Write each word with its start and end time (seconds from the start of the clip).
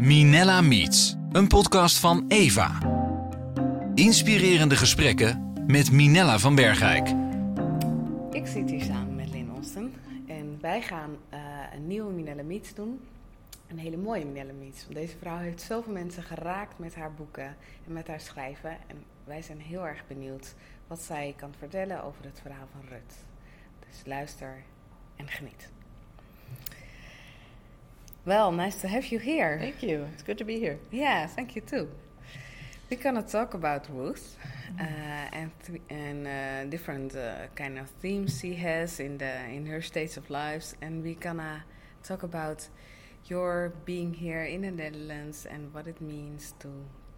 Minella 0.00 0.60
Meets, 0.60 1.16
een 1.32 1.46
podcast 1.46 1.98
van 1.98 2.24
Eva. 2.28 2.78
Inspirerende 3.94 4.76
gesprekken 4.76 5.52
met 5.66 5.92
Minella 5.92 6.38
van 6.38 6.54
Bergijk. 6.54 7.08
Ik 8.30 8.46
zit 8.46 8.70
hier 8.70 8.82
samen 8.82 9.14
met 9.14 9.30
Lynn 9.30 9.50
Austin 9.54 9.94
en 10.26 10.58
wij 10.60 10.82
gaan 10.82 11.10
uh, 11.32 11.38
een 11.74 11.86
nieuwe 11.86 12.12
Minella 12.12 12.42
Meets 12.42 12.74
doen. 12.74 13.00
Een 13.68 13.78
hele 13.78 13.96
mooie 13.96 14.24
Minella 14.24 14.52
Meets. 14.52 14.82
Want 14.82 14.94
deze 14.94 15.16
vrouw 15.18 15.38
heeft 15.38 15.62
zoveel 15.62 15.92
mensen 15.92 16.22
geraakt 16.22 16.78
met 16.78 16.94
haar 16.94 17.14
boeken 17.14 17.56
en 17.86 17.92
met 17.92 18.06
haar 18.06 18.20
schrijven. 18.20 18.70
En 18.70 19.04
wij 19.24 19.42
zijn 19.42 19.60
heel 19.60 19.86
erg 19.86 20.06
benieuwd 20.06 20.54
wat 20.86 21.00
zij 21.00 21.34
kan 21.36 21.54
vertellen 21.58 22.04
over 22.04 22.24
het 22.24 22.40
verhaal 22.42 22.68
van 22.72 22.88
Rut. 22.88 23.14
Dus 23.88 24.02
luister 24.06 24.62
en 25.16 25.28
geniet. 25.28 25.68
Well, 28.26 28.52
nice 28.52 28.80
to 28.82 28.88
have 28.88 29.06
you 29.06 29.18
here. 29.18 29.58
Thank 29.60 29.82
you. 29.82 30.06
It's 30.12 30.22
good 30.22 30.38
to 30.38 30.44
be 30.44 30.58
here. 30.58 30.78
Yeah, 30.90 31.26
thank 31.26 31.56
you 31.56 31.62
too. 31.62 31.88
We're 32.90 33.00
gonna 33.00 33.22
talk 33.22 33.54
about 33.54 33.88
Ruth 33.88 34.36
uh, 34.78 34.82
and 34.82 35.50
th- 35.64 35.80
and 35.88 36.26
uh, 36.26 36.64
different 36.70 37.14
uh, 37.16 37.46
kind 37.54 37.78
of 37.78 37.88
themes 38.02 38.40
she 38.40 38.54
has 38.54 39.00
in 39.00 39.18
the 39.18 39.44
in 39.48 39.66
her 39.66 39.80
states 39.80 40.16
of 40.16 40.28
lives, 40.28 40.74
and 40.82 41.02
we're 41.02 41.14
gonna 41.20 41.64
talk 42.02 42.22
about 42.24 42.68
your 43.26 43.72
being 43.84 44.12
here 44.14 44.42
in 44.44 44.62
the 44.62 44.70
Netherlands 44.70 45.46
and 45.46 45.72
what 45.72 45.86
it 45.86 46.00
means 46.00 46.52
to 46.58 46.68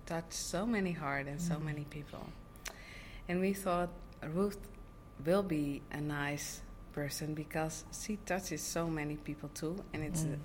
touch 0.06 0.32
so 0.32 0.66
many 0.66 0.92
hearts 0.92 1.28
and 1.28 1.40
so 1.40 1.54
Mhm. 1.54 1.64
many 1.64 1.84
people. 1.84 2.26
And 3.28 3.40
we 3.40 3.54
thought 3.54 3.90
Ruth 4.34 4.58
will 5.24 5.42
be 5.42 5.80
a 5.90 6.00
nice 6.00 6.60
person 6.92 7.34
because 7.34 7.84
she 7.92 8.16
touches 8.26 8.60
so 8.60 8.88
many 8.90 9.16
people 9.16 9.48
too, 9.54 9.76
and 9.94 10.02
it's 10.04 10.24
Mm. 10.24 10.38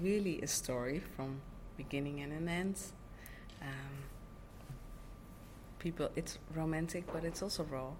Really 0.00 0.40
a 0.42 0.46
story 0.46 1.00
from 1.16 1.40
beginning 1.76 2.20
and 2.20 2.32
an 2.32 2.48
end. 2.48 2.76
Um, 3.62 3.68
people, 5.78 6.10
it's 6.16 6.38
romantic, 6.54 7.04
but 7.12 7.24
it's 7.24 7.42
also 7.42 7.64
raw. 7.64 7.90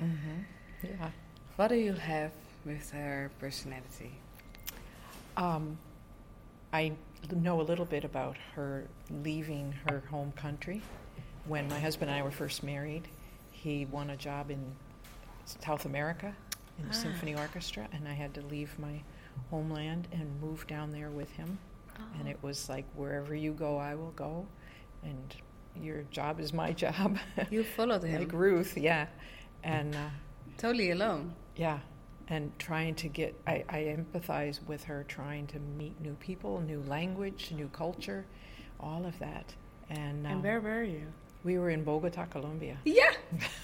Mm-hmm. 0.00 0.86
Yeah. 0.86 1.10
What 1.56 1.68
do 1.68 1.74
you 1.76 1.92
have 1.92 2.32
with 2.64 2.90
her 2.92 3.30
personality? 3.38 4.12
Um, 5.36 5.78
I 6.72 6.92
know 7.34 7.60
a 7.60 7.62
little 7.62 7.84
bit 7.84 8.04
about 8.04 8.36
her 8.54 8.86
leaving 9.22 9.74
her 9.88 10.02
home 10.10 10.32
country. 10.32 10.82
When 11.46 11.68
my 11.68 11.78
husband 11.78 12.10
and 12.10 12.18
I 12.20 12.22
were 12.22 12.30
first 12.30 12.62
married, 12.62 13.08
he 13.50 13.86
won 13.86 14.10
a 14.10 14.16
job 14.16 14.50
in 14.50 14.58
South 15.44 15.84
America 15.84 16.34
in 16.78 16.84
the 16.84 16.90
Ah. 16.90 16.92
symphony 16.94 17.34
orchestra, 17.34 17.88
and 17.92 18.06
I 18.08 18.12
had 18.12 18.32
to 18.34 18.42
leave 18.42 18.78
my 18.78 19.02
homeland 19.50 20.08
and 20.12 20.40
move 20.40 20.66
down 20.66 20.90
there 20.90 21.10
with 21.10 21.30
him. 21.32 21.58
And 22.18 22.26
it 22.26 22.38
was 22.42 22.68
like 22.68 22.86
wherever 22.94 23.34
you 23.34 23.52
go, 23.52 23.76
I 23.76 23.94
will 23.94 24.12
go, 24.12 24.46
and 25.02 25.36
your 25.76 26.02
job 26.10 26.40
is 26.40 26.52
my 26.54 26.72
job. 26.84 27.18
you 27.50 27.62
followed 27.62 28.02
him 28.02 28.20
like 28.20 28.32
Ruth, 28.32 28.76
yeah, 28.76 29.06
and. 29.62 29.94
Uh, 29.94 30.08
totally 30.56 30.92
alone. 30.92 31.34
Yeah, 31.56 31.78
and 32.28 32.58
trying 32.58 32.94
to 32.94 33.08
get, 33.08 33.34
I, 33.46 33.64
I 33.68 33.96
empathize 33.98 34.66
with 34.66 34.84
her 34.84 35.04
trying 35.08 35.46
to 35.48 35.58
meet 35.58 36.00
new 36.00 36.14
people, 36.14 36.60
new 36.60 36.82
language, 36.86 37.52
new 37.54 37.68
culture, 37.68 38.24
all 38.78 39.04
of 39.04 39.18
that. 39.18 39.52
And, 39.90 40.26
um, 40.26 40.32
and 40.32 40.42
where 40.42 40.60
were 40.60 40.84
you? 40.84 41.06
we 41.44 41.58
were 41.58 41.70
in 41.70 41.84
Bogota, 41.84 42.26
Colombia. 42.26 42.76
Yeah. 42.84 43.12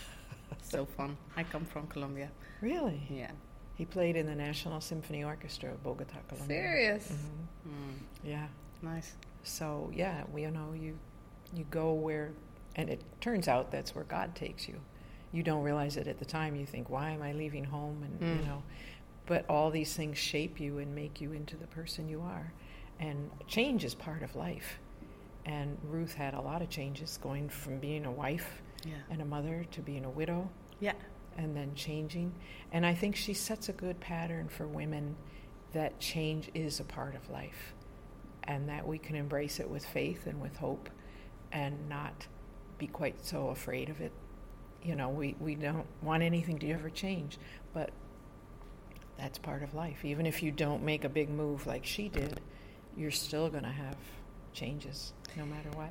so 0.63 0.85
fun. 0.85 1.17
I 1.37 1.45
come 1.45 1.65
from 1.65 1.87
Colombia. 1.87 2.31
Really? 2.61 3.07
Yeah. 3.11 3.31
He 3.77 3.85
played 3.85 4.17
in 4.17 4.27
the 4.27 4.35
National 4.35 4.81
Symphony 4.81 5.23
Orchestra 5.23 5.71
of 5.71 5.83
Bogota, 5.83 6.17
Colombia. 6.29 6.59
Serious. 6.59 7.13
Mhm. 7.13 7.71
Mm, 7.71 7.95
Yeah. 8.25 8.47
nice. 8.83 9.15
So 9.45 9.91
yeah, 9.95 10.25
we 10.33 10.43
you 10.43 10.51
know 10.51 10.73
you 10.73 10.99
you 11.55 11.65
go 11.71 11.93
where, 11.93 12.33
and 12.75 12.91
it 12.91 13.01
turns 13.21 13.47
out 13.49 13.71
that's 13.71 13.95
where 13.95 14.05
God 14.05 14.35
takes 14.35 14.67
you. 14.69 14.81
You 15.33 15.43
don't 15.43 15.63
realize 15.63 15.97
it 15.97 16.09
at 16.09 16.19
the 16.19 16.25
time. 16.25 16.57
You 16.57 16.67
think, 16.67 16.91
why 16.91 17.11
am 17.11 17.23
I 17.23 17.33
leaving 17.33 17.65
home? 17.65 18.03
And 18.03 18.21
Mm. 18.21 18.41
you 18.41 18.47
know, 18.49 18.63
but 19.27 19.45
all 19.49 19.71
these 19.71 19.95
things 19.95 20.19
shape 20.19 20.59
you 20.59 20.79
and 20.79 20.95
make 20.95 21.21
you 21.21 21.33
into 21.33 21.57
the 21.57 21.67
person 21.69 22.09
you 22.09 22.21
are. 22.23 22.53
And 22.99 23.31
change 23.47 23.85
is 23.85 23.95
part 23.95 24.23
of 24.23 24.35
life. 24.35 24.79
And 25.45 25.79
Ruth 25.85 26.15
had 26.15 26.35
a 26.35 26.41
lot 26.41 26.63
of 26.63 26.69
changes, 26.71 27.19
going 27.19 27.49
from 27.49 27.79
being 27.79 28.05
a 28.07 28.11
wife 28.11 28.63
Yeah. 28.85 28.95
and 29.11 29.21
a 29.23 29.25
mother 29.25 29.65
to 29.71 29.81
being 29.83 30.05
a 30.05 30.11
widow 30.11 30.49
Yeah. 30.81 30.95
And 31.37 31.57
then 31.57 31.75
changing. 31.75 32.33
And 32.73 32.85
I 32.85 32.95
think 32.95 33.17
she 33.17 33.35
sets 33.35 33.69
a 33.69 33.73
good 33.73 34.01
pattern 34.01 34.49
for 34.49 34.67
women 34.67 35.17
that 35.73 35.99
change 36.01 36.51
is 36.55 36.81
a 36.81 36.85
part 36.85 37.15
of 37.15 37.29
life 37.31 37.75
and 38.45 38.69
that 38.69 38.87
we 38.87 38.99
can 38.99 39.17
embrace 39.17 39.61
it 39.61 39.69
with 39.69 39.85
faith 39.85 40.27
and 40.27 40.41
with 40.41 40.57
hope 40.57 40.89
and 41.53 41.89
not 41.89 42.27
be 42.79 42.87
quite 42.87 43.25
so 43.25 43.49
afraid 43.49 43.89
of 43.89 44.01
it. 44.01 44.13
You 44.83 44.95
know, 44.95 45.09
we, 45.09 45.35
we 45.41 45.55
don't 45.55 45.87
want 46.03 46.23
anything 46.23 46.59
to 46.61 46.71
ever 46.71 46.91
change, 46.91 47.39
but 47.75 47.91
that's 49.19 49.39
part 49.39 49.63
of 49.63 49.75
life. 49.75 50.05
Even 50.05 50.27
if 50.27 50.43
you 50.43 50.53
don't 50.53 50.83
make 50.83 51.05
a 51.05 51.09
big 51.09 51.29
move 51.29 51.67
like 51.67 51.85
she 51.85 52.09
did, 52.09 52.41
you're 52.97 53.11
still 53.11 53.49
going 53.49 53.65
to 53.65 53.71
have 53.71 53.97
changes 54.53 55.13
no 55.37 55.45
matter 55.45 55.71
what. 55.75 55.91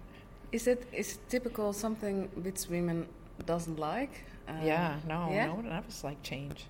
Is 0.52 0.68
it 0.68 0.88
is 0.92 1.20
typical 1.30 1.74
something 1.74 2.30
which 2.36 2.68
women 2.68 3.08
doesn't 3.46 3.79
like? 3.79 4.23
Uh, 4.47 4.53
yeah, 4.63 5.00
no, 5.07 5.29
yeah? 5.31 5.47
no 5.47 5.56
one 5.56 5.66
of 5.68 5.85
us 5.88 6.03
like 6.03 6.22
change. 6.23 6.66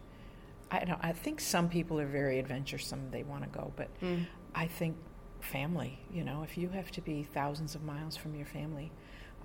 I 0.71 0.83
don't. 0.85 0.99
I 1.03 1.11
think 1.11 1.39
some 1.41 1.69
people 1.69 1.99
are 1.99 2.07
very 2.07 2.39
adventuresome; 2.39 3.09
they 3.11 3.23
want 3.23 3.43
to 3.43 3.49
go. 3.49 3.71
But 3.75 3.89
Mm. 4.01 4.25
I 4.55 4.67
think 4.67 4.95
family. 5.41 5.99
You 6.11 6.23
know, 6.23 6.41
if 6.43 6.57
you 6.57 6.69
have 6.69 6.89
to 6.91 7.01
be 7.01 7.23
thousands 7.23 7.75
of 7.75 7.83
miles 7.83 8.15
from 8.17 8.35
your 8.35 8.47
family, 8.47 8.91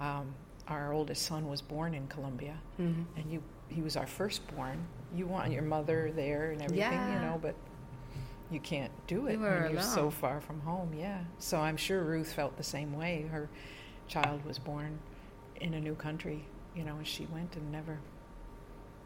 um, 0.01 0.35
our 0.69 0.93
oldest 0.93 1.23
son 1.27 1.49
was 1.49 1.61
born 1.61 1.95
in 1.95 2.07
Colombia, 2.09 2.57
Mhm. 2.79 3.05
and 3.17 3.31
you 3.33 3.43
he 3.69 3.83
was 3.83 3.97
our 3.97 4.07
firstborn. 4.07 4.87
You 5.15 5.27
want 5.27 5.53
your 5.53 5.63
mother 5.63 6.11
there 6.13 6.51
and 6.53 6.63
everything, 6.63 6.91
yeah. 6.93 7.15
you 7.15 7.21
know, 7.21 7.39
but 7.41 7.55
you 8.51 8.59
can't 8.61 8.91
do 9.07 9.27
it 9.29 9.35
You 9.35 9.41
when 9.41 9.73
you're 9.73 9.81
so 9.83 10.11
far 10.11 10.41
from 10.41 10.61
home. 10.61 10.93
Yeah. 10.93 11.21
So 11.39 11.61
I'm 11.61 11.77
sure 11.77 12.03
Ruth 12.03 12.33
felt 12.33 12.57
the 12.57 12.65
same 12.65 12.93
way. 12.97 13.27
Her 13.31 13.49
child 14.09 14.45
was 14.45 14.59
born 14.59 14.99
in 15.61 15.75
a 15.75 15.81
new 15.81 15.95
country, 15.95 16.45
you 16.75 16.85
know, 16.85 16.97
and 16.97 17.07
she 17.07 17.27
went 17.27 17.57
and 17.57 17.71
never 17.73 17.99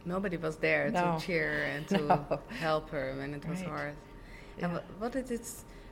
Nobody 0.06 0.36
was 0.36 0.56
there 0.56 0.90
No. 0.90 1.16
to 1.18 1.24
cheer 1.24 1.64
and 1.64 1.88
to 1.92 1.96
No. 1.98 2.40
help 2.50 2.90
her 2.90 3.14
when 3.16 3.32
it 3.32 3.46
was 3.48 3.60
Right. 3.60 3.68
hard. 3.68 3.94
Yeah. 4.58 4.64
And 4.66 4.80
what, 4.98 5.12
did 5.12 5.30
it 5.30 5.48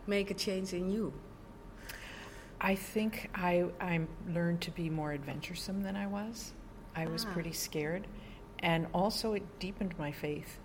make 0.06 0.30
a 0.30 0.34
change 0.34 0.74
in 0.74 0.90
you? 0.90 1.12
I 2.60 2.74
think 2.74 3.30
I 3.34 3.64
I 3.80 4.00
learned 4.28 4.60
to 4.62 4.70
be 4.70 4.88
more 4.90 5.12
adventuresome 5.12 5.82
than 5.82 5.96
I 5.96 6.06
was. 6.06 6.52
I 6.94 7.06
was 7.06 7.24
Ah. 7.24 7.32
pretty 7.32 7.52
scared, 7.52 8.06
and 8.60 8.86
also 8.92 9.32
it 9.32 9.42
deepened 9.58 9.98
my 9.98 10.12
faith 10.12 10.58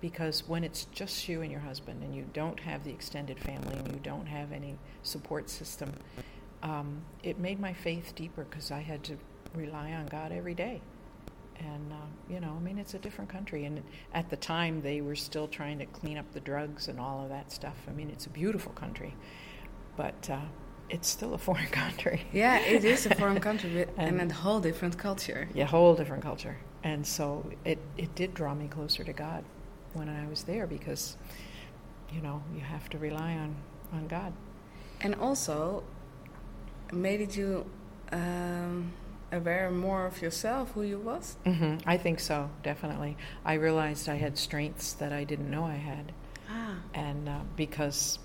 because 0.00 0.46
when 0.46 0.62
it's 0.62 0.84
just 0.86 1.28
you 1.28 1.40
and 1.42 1.50
your 1.50 1.60
husband 1.60 2.02
and 2.02 2.14
you 2.14 2.26
don't 2.34 2.60
have 2.60 2.84
the 2.84 2.90
extended 2.90 3.38
family 3.38 3.76
and 3.78 3.88
you 3.92 4.00
don't 4.00 4.26
have 4.26 4.52
any 4.52 4.76
support 5.02 5.48
system, 5.48 5.92
um, 6.62 7.02
it 7.22 7.38
made 7.38 7.58
my 7.58 7.72
faith 7.72 8.14
deeper 8.14 8.44
because 8.44 8.70
I 8.70 8.80
had 8.80 9.02
to 9.04 9.16
rely 9.54 9.92
on 9.92 10.06
God 10.06 10.32
every 10.32 10.54
day. 10.54 10.80
And 11.58 11.92
uh, 11.92 11.96
you 12.28 12.40
know, 12.40 12.54
I 12.56 12.60
mean, 12.60 12.78
it's 12.78 12.94
a 12.94 12.98
different 12.98 13.30
country, 13.30 13.64
and 13.66 13.82
at 14.14 14.30
the 14.30 14.36
time 14.36 14.82
they 14.82 15.00
were 15.00 15.14
still 15.14 15.46
trying 15.46 15.78
to 15.78 15.86
clean 15.86 16.18
up 16.18 16.32
the 16.32 16.40
drugs 16.40 16.88
and 16.88 16.98
all 16.98 17.22
of 17.22 17.28
that 17.28 17.52
stuff. 17.52 17.76
I 17.88 17.92
mean, 17.92 18.10
it's 18.10 18.26
a 18.26 18.30
beautiful 18.30 18.72
country, 18.72 19.14
but 19.96 20.28
uh, 20.30 20.40
it's 20.90 21.08
still 21.08 21.34
a 21.34 21.38
foreign 21.48 21.66
country. 21.66 22.22
Yeah, 22.32 22.58
it 22.60 22.84
is 22.84 23.06
a 23.06 23.14
foreign 23.20 23.40
country 23.40 23.86
and, 23.96 24.20
And- 24.20 24.30
a 24.30 24.34
whole 24.34 24.60
different 24.60 24.98
culture. 24.98 25.48
Yeah, 25.54 25.66
whole 25.66 25.94
different 25.94 26.22
culture. 26.22 26.56
And 26.84 27.06
so 27.06 27.48
it, 27.64 27.78
it 27.96 28.12
did 28.16 28.34
draw 28.34 28.54
me 28.54 28.66
closer 28.66 29.04
to 29.04 29.12
God 29.12 29.44
when 29.92 30.08
I 30.08 30.26
was 30.26 30.42
there 30.42 30.66
because, 30.66 31.16
you 32.12 32.20
know, 32.20 32.42
you 32.52 32.60
have 32.60 32.88
to 32.90 32.98
rely 32.98 33.34
on, 33.34 33.54
on 33.92 34.08
God. 34.08 34.32
And 35.00 35.14
also, 35.14 35.84
made 36.92 37.20
it 37.20 37.36
you 37.36 37.64
um, 38.10 38.92
aware 39.32 39.70
more 39.70 40.06
of 40.06 40.20
yourself, 40.22 40.72
who 40.72 40.82
you 40.82 40.98
was? 40.98 41.36
hmm 41.44 41.76
I 41.86 41.96
think 41.96 42.20
so, 42.20 42.50
definitely. 42.62 43.16
I 43.44 43.54
realized 43.54 44.08
I 44.08 44.16
had 44.16 44.36
strengths 44.38 44.92
that 44.94 45.12
I 45.12 45.24
didn't 45.24 45.50
know 45.50 45.64
I 45.64 45.74
had. 45.76 46.12
Ah, 46.50 46.76
And 46.94 47.28
uh, 47.28 47.40
because, 47.56 48.18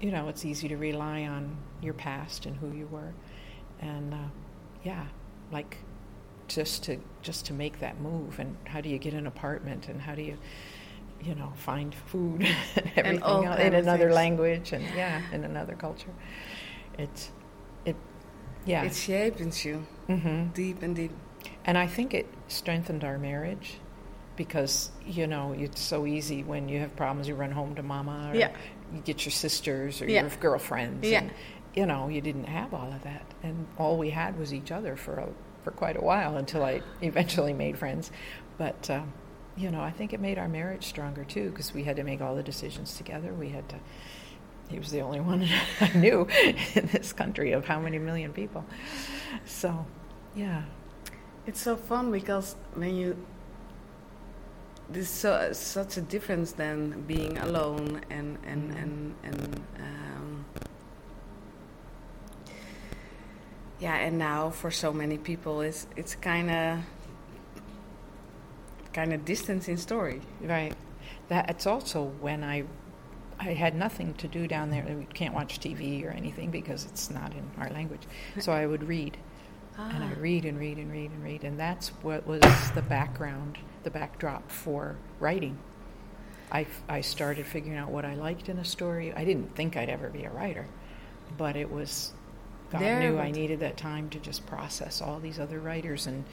you 0.00 0.10
know, 0.10 0.28
it's 0.28 0.44
easy 0.44 0.68
to 0.68 0.76
rely 0.76 1.24
on 1.24 1.56
your 1.82 1.94
past 1.94 2.46
and 2.46 2.56
who 2.56 2.70
you 2.72 2.86
were. 2.86 3.12
And 3.80 4.14
uh, 4.14 4.28
yeah, 4.82 5.06
like 5.52 5.76
just 6.48 6.84
to 6.84 6.98
just 7.22 7.46
to 7.46 7.52
make 7.54 7.80
that 7.80 8.00
move 8.00 8.38
and 8.38 8.54
how 8.64 8.80
do 8.80 8.88
you 8.90 8.98
get 8.98 9.14
an 9.14 9.26
apartment 9.26 9.88
and 9.88 10.00
how 10.00 10.14
do 10.14 10.20
you 10.22 10.36
you 11.22 11.34
know 11.34 11.50
find 11.56 11.94
food 11.94 12.42
and 12.76 12.90
everything 12.96 13.22
all 13.22 13.44
else 13.46 13.58
in 13.60 13.72
another 13.74 14.04
things. 14.08 14.14
language 14.14 14.72
and 14.72 14.84
yeah 14.94 15.22
in 15.32 15.42
another 15.44 15.74
culture 15.74 16.12
it's 16.98 17.28
it 17.28 17.43
yeah 18.66 18.82
it 18.84 18.94
shapes 18.94 19.64
you 19.64 19.84
hmm 20.06 20.44
deep 20.54 20.82
and 20.82 20.96
deep. 20.96 21.12
and 21.64 21.76
I 21.78 21.86
think 21.86 22.14
it 22.14 22.26
strengthened 22.48 23.04
our 23.04 23.18
marriage 23.18 23.78
because 24.36 24.90
you 25.06 25.26
know 25.26 25.52
it's 25.56 25.80
so 25.80 26.06
easy 26.06 26.42
when 26.42 26.68
you 26.68 26.80
have 26.80 26.94
problems 26.96 27.28
you 27.28 27.34
run 27.34 27.50
home 27.52 27.74
to 27.76 27.82
mama 27.82 28.30
or 28.32 28.36
Yeah. 28.36 28.50
you 28.92 29.00
get 29.00 29.24
your 29.24 29.32
sisters 29.32 30.02
or 30.02 30.06
Yeah. 30.10 30.22
your 30.22 30.30
girlfriends 30.40 31.06
Yeah. 31.08 31.20
and, 31.22 31.30
you 31.74 31.86
know, 31.86 32.06
you 32.08 32.20
didn't 32.20 32.44
have 32.44 32.72
all 32.72 32.92
of 32.92 33.02
that, 33.02 33.24
and 33.42 33.66
all 33.78 33.98
we 33.98 34.10
had 34.10 34.38
was 34.38 34.54
each 34.54 34.70
other 34.70 34.94
for 34.94 35.14
a, 35.14 35.28
for 35.64 35.72
quite 35.72 35.96
a 35.96 36.00
while 36.00 36.36
until 36.36 36.62
I 36.64 36.82
eventually 37.02 37.52
made 37.52 37.76
friends. 37.76 38.12
But 38.58 38.88
um, 38.90 39.12
you 39.56 39.70
know, 39.72 39.80
I 39.80 39.90
think 39.90 40.12
it 40.12 40.20
made 40.20 40.38
our 40.38 40.48
marriage 40.48 40.84
stronger 40.86 41.24
too 41.24 41.50
because 41.50 41.74
we 41.74 41.82
had 41.82 41.96
to 41.96 42.04
make 42.04 42.20
all 42.20 42.36
the 42.36 42.44
decisions 42.44 42.96
together. 42.96 43.32
We 43.34 43.48
had 43.48 43.68
to. 43.70 43.76
He 44.68 44.78
was 44.78 44.90
the 44.90 45.00
only 45.00 45.20
one 45.20 45.46
I 45.80 45.92
knew 45.96 46.26
in 46.74 46.86
this 46.92 47.12
country 47.12 47.52
of 47.52 47.64
how 47.66 47.80
many 47.80 47.98
million 47.98 48.32
people. 48.32 48.64
So, 49.44 49.86
yeah. 50.34 50.62
It's 51.46 51.60
so 51.60 51.76
fun 51.76 52.10
because 52.10 52.56
when 52.74 52.96
you 52.96 53.16
there's 54.90 55.08
so, 55.08 55.50
such 55.52 55.96
a 55.96 56.00
difference 56.02 56.52
than 56.52 57.02
being 57.06 57.38
alone 57.38 58.00
and 58.10 58.38
and 58.46 58.70
Mhm. 58.70 58.82
and 58.82 59.14
and 59.24 59.60
um, 59.80 60.44
yeah 63.80 63.96
and 63.96 64.18
now 64.18 64.50
for 64.50 64.70
so 64.70 64.92
many 64.92 65.18
people 65.18 65.60
it's 65.62 65.86
it's 65.96 66.14
kind 66.14 66.50
of 66.50 66.78
kind 68.92 69.12
of 69.12 69.24
distance 69.24 69.68
in 69.68 69.76
story 69.76 70.20
Right. 70.42 70.74
That 71.28 71.48
it's 71.50 71.66
also 71.66 72.04
when 72.20 72.44
I 72.44 72.64
I 73.44 73.52
had 73.52 73.74
nothing 73.74 74.14
to 74.14 74.26
do 74.28 74.48
down 74.48 74.70
there. 74.70 74.84
We 74.84 75.04
can't 75.12 75.34
watch 75.34 75.60
TV 75.60 76.04
or 76.06 76.10
anything 76.10 76.50
because 76.50 76.84
it's 76.86 77.10
not 77.10 77.32
in 77.32 77.48
our 77.60 77.68
language. 77.70 78.02
So 78.40 78.52
I 78.52 78.66
would 78.66 78.82
read, 78.84 79.16
and 79.78 80.02
I 80.02 80.12
Ah. 80.12 80.20
read 80.20 80.44
and 80.44 80.58
read 80.58 80.78
and 80.78 80.90
read 80.90 81.10
and 81.10 81.22
read, 81.22 81.44
and 81.44 81.58
that's 81.58 81.88
what 82.02 82.26
was 82.26 82.40
the 82.74 82.82
background, 82.82 83.58
the 83.82 83.90
backdrop 83.90 84.50
for 84.50 84.96
writing. 85.20 85.58
I 86.50 86.66
I 86.88 87.00
started 87.00 87.46
figuring 87.46 87.78
out 87.78 87.90
what 87.90 88.04
I 88.04 88.14
liked 88.14 88.48
in 88.48 88.58
a 88.58 88.64
story. 88.64 89.12
I 89.12 89.24
didn't 89.24 89.54
think 89.54 89.76
I'd 89.76 89.88
ever 89.90 90.08
be 90.08 90.24
a 90.24 90.30
writer, 90.30 90.66
but 91.36 91.56
it 91.56 91.70
was 91.70 92.12
God 92.70 92.80
There 92.80 93.00
knew 93.00 93.18
I 93.18 93.30
needed 93.30 93.60
that 93.60 93.76
time 93.76 94.08
to 94.10 94.18
just 94.18 94.46
process 94.46 95.00
all 95.02 95.20
these 95.20 95.38
other 95.38 95.60
writers 95.60 96.06
and 96.06 96.24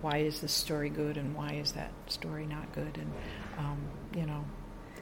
why 0.00 0.18
is 0.18 0.40
this 0.40 0.52
story 0.52 0.90
good 0.90 1.16
and 1.16 1.34
why 1.34 1.52
is 1.52 1.72
that 1.72 1.90
story 2.08 2.46
not 2.46 2.72
good 2.74 2.98
and 2.98 3.10
um, 3.58 3.78
you 4.14 4.26
know 4.26 4.44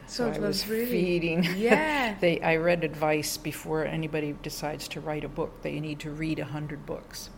So 0.07 0.29
it 0.29 0.37
I 0.37 0.41
was 0.41 0.69
really- 0.69 0.87
feeding. 0.91 1.45
Yeah. 1.57 2.17
they 2.21 2.41
I 2.41 2.57
read 2.57 2.85
advice 2.85 3.37
before 3.37 3.85
anybody 3.85 4.35
decides 4.43 4.89
to 4.89 5.01
write 5.01 5.25
a 5.25 5.29
book. 5.29 5.63
That 5.63 5.73
you 5.73 5.81
need 5.81 6.01
to 6.01 6.11
read 6.11 6.39
a 6.39 6.45
hundred 6.45 6.85
books. 6.87 7.31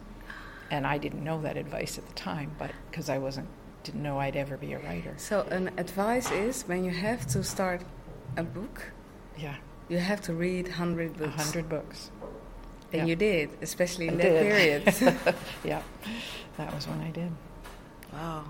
And 0.70 0.86
I 0.86 0.98
didn't 0.98 1.22
know 1.22 1.40
that 1.42 1.56
advice 1.56 1.98
at 1.98 2.06
the 2.08 2.14
time 2.14 2.52
but 2.58 2.70
because 2.90 3.08
I 3.08 3.18
wasn't 3.18 3.48
didn't 3.84 4.02
know 4.02 4.18
I'd 4.18 4.34
ever 4.36 4.56
be 4.56 4.72
a 4.72 4.78
writer. 4.78 5.14
So 5.18 5.42
an 5.50 5.70
advice 5.76 6.30
is 6.30 6.62
when 6.62 6.84
you 6.84 6.90
have 6.90 7.26
to 7.28 7.44
start 7.44 7.82
a 8.36 8.42
book 8.42 8.90
yeah. 9.38 9.56
you 9.88 9.98
have 9.98 10.20
to 10.22 10.32
read 10.32 10.66
100 10.68 11.16
a 11.16 11.18
books. 11.18 11.34
hundred 11.44 11.68
books. 11.68 12.10
And 12.92 13.02
yeah. 13.02 13.06
you 13.06 13.16
did 13.16 13.50
especially 13.62 14.08
in 14.08 14.14
I 14.14 14.16
that 14.24 14.30
did. 14.30 14.84
period. 14.94 15.34
Yeah. 15.64 15.82
That 16.56 16.74
was 16.74 16.86
when 16.88 17.00
I 17.00 17.10
did. 17.10 17.30
Wow. 18.12 18.44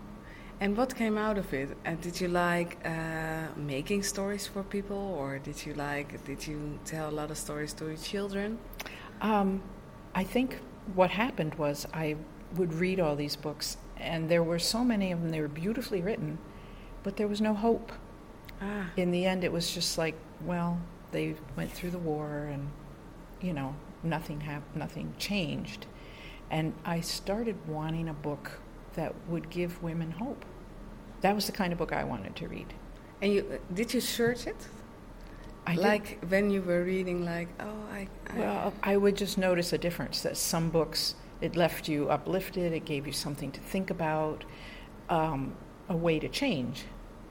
And 0.61 0.77
what 0.77 0.95
came 0.95 1.19
out 1.19 1.37
of 1.37 1.53
it? 1.53 1.77
Uh, 1.85 1.95
did 2.01 2.21
you 2.21 2.29
like 2.29 2.79
uh, 2.85 3.49
making 3.56 4.03
stories 4.03 4.47
for 4.47 4.62
people, 4.62 4.97
or 5.19 5.39
did 5.39 5.65
you 5.67 5.75
like? 5.75 6.25
Did 6.25 6.47
you 6.47 6.79
tell 6.85 7.11
a 7.11 7.15
lot 7.21 7.31
of 7.31 7.37
stories 7.39 7.73
to 7.75 7.87
your 7.87 7.97
children? 7.97 8.59
Um, 9.21 9.62
I 10.15 10.25
think 10.25 10.59
what 10.95 11.11
happened 11.11 11.55
was 11.56 11.87
I 11.93 12.17
would 12.55 12.73
read 12.75 13.01
all 13.01 13.17
these 13.17 13.37
books, 13.37 13.77
and 13.99 14.29
there 14.29 14.43
were 14.43 14.59
so 14.61 14.85
many 14.85 15.12
of 15.12 15.21
them, 15.21 15.31
they 15.31 15.41
were 15.41 15.49
beautifully 15.49 16.01
written, 16.01 16.39
but 17.03 17.17
there 17.17 17.29
was 17.29 17.41
no 17.41 17.53
hope. 17.53 17.93
Ah, 18.62 18.91
In 18.97 19.11
the 19.11 19.27
end, 19.27 19.43
it 19.45 19.53
was 19.53 19.71
just 19.75 19.99
like, 19.99 20.15
well, 20.45 20.79
they 21.11 21.35
went 21.56 21.73
through 21.73 21.91
the 21.91 21.99
war, 21.99 22.49
and, 22.51 22.69
you 23.41 23.53
know, 23.53 23.75
nothing, 24.03 24.41
hap- 24.41 24.77
nothing 24.77 25.15
changed. 25.19 25.87
And 26.51 26.75
I 26.85 27.01
started 27.01 27.56
wanting 27.67 28.09
a 28.09 28.15
book 28.15 28.61
that 28.94 29.14
would 29.29 29.50
give 29.50 29.82
women 29.82 30.11
hope. 30.11 30.44
That 31.20 31.35
was 31.35 31.46
the 31.46 31.52
kind 31.52 31.73
of 31.73 31.79
book 31.79 31.93
I 31.93 32.05
wanted 32.05 32.37
to 32.37 32.49
read. 32.49 32.73
and 33.23 33.32
you 33.32 33.61
did 33.73 33.94
you 33.94 34.00
search 34.00 34.46
it? 34.46 34.56
I 35.67 35.75
did- 35.75 35.82
like 35.82 36.06
when 36.29 36.50
you 36.50 36.61
were 36.62 36.82
reading, 36.85 37.25
like 37.25 37.49
oh, 37.61 37.82
I. 37.93 38.08
I 38.29 38.38
Well, 38.38 38.73
I 38.82 38.96
would 38.96 39.17
just 39.17 39.38
notice 39.38 39.73
a 39.73 39.79
difference 39.79 40.20
that 40.23 40.37
some 40.37 40.69
books, 40.70 41.14
it 41.41 41.56
left 41.56 41.88
you 41.88 42.11
uplifted, 42.11 42.73
it 42.73 42.85
gave 42.85 43.06
you 43.06 43.12
something 43.12 43.50
to 43.52 43.61
think 43.61 43.91
about, 43.91 44.44
um, 45.08 45.55
a 45.88 45.96
way 45.96 46.19
to 46.19 46.29
change, 46.29 46.85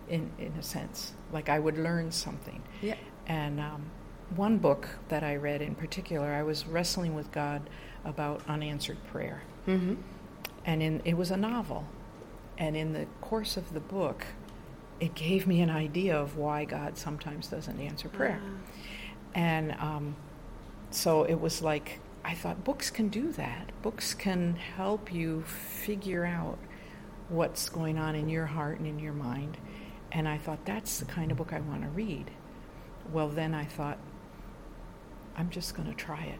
in, 0.09 0.31
in 0.39 0.53
a 0.59 0.63
sense. 0.63 1.13
Like 1.31 1.47
I 1.49 1.59
would 1.59 1.77
learn 1.77 2.11
something. 2.11 2.61
yeah. 2.81 2.95
And 3.27 3.59
um, 3.59 3.83
one 4.35 4.57
book 4.57 4.87
that 5.09 5.23
I 5.23 5.35
read 5.35 5.61
in 5.61 5.75
particular, 5.75 6.27
I 6.33 6.43
was 6.43 6.65
wrestling 6.65 7.13
with 7.15 7.31
God 7.31 7.61
about 8.03 8.41
unanswered 8.47 8.97
prayer. 9.11 9.43
Mm-hmm. 9.67 9.95
And 10.65 10.81
in, 10.81 11.01
it 11.05 11.15
was 11.15 11.31
a 11.31 11.37
novel. 11.37 11.85
And 12.57 12.77
in 12.77 12.93
the 12.93 13.05
course 13.21 13.57
of 13.57 13.73
the 13.73 13.79
book, 13.79 14.25
it 14.99 15.15
gave 15.15 15.47
me 15.47 15.61
an 15.61 15.69
idea 15.69 16.17
of 16.17 16.37
why 16.37 16.65
God 16.65 16.97
sometimes 16.97 17.47
doesn't 17.47 17.79
answer 17.79 18.07
prayer. 18.09 18.39
And 19.33 19.73
um, 19.73 20.15
so 20.91 21.23
it 21.23 21.39
was 21.39 21.61
like, 21.61 21.99
I 22.23 22.35
thought 22.35 22.63
books 22.63 22.89
can 22.89 23.09
do 23.09 23.31
that. 23.33 23.71
Books 23.81 24.13
can 24.13 24.55
help 24.55 25.11
you 25.13 25.41
figure 25.43 26.25
out 26.25 26.57
what's 27.27 27.67
going 27.67 27.97
on 27.97 28.15
in 28.15 28.29
your 28.29 28.45
heart 28.45 28.77
and 28.77 28.87
in 28.87 28.99
your 28.99 29.13
mind. 29.13 29.57
And 30.11 30.27
I 30.27 30.37
thought, 30.37 30.63
that's 30.65 30.99
the 30.99 31.05
kind 31.05 31.31
of 31.31 31.37
book 31.37 31.51
I 31.51 31.59
want 31.59 31.81
to 31.81 31.89
read. 31.89 32.29
Well, 33.11 33.27
then 33.27 33.53
I 33.53 33.65
thought, 33.65 33.97
I'm 35.35 35.49
just 35.49 35.75
going 35.75 35.89
to 35.89 35.95
try 35.95 36.23
it. 36.23 36.39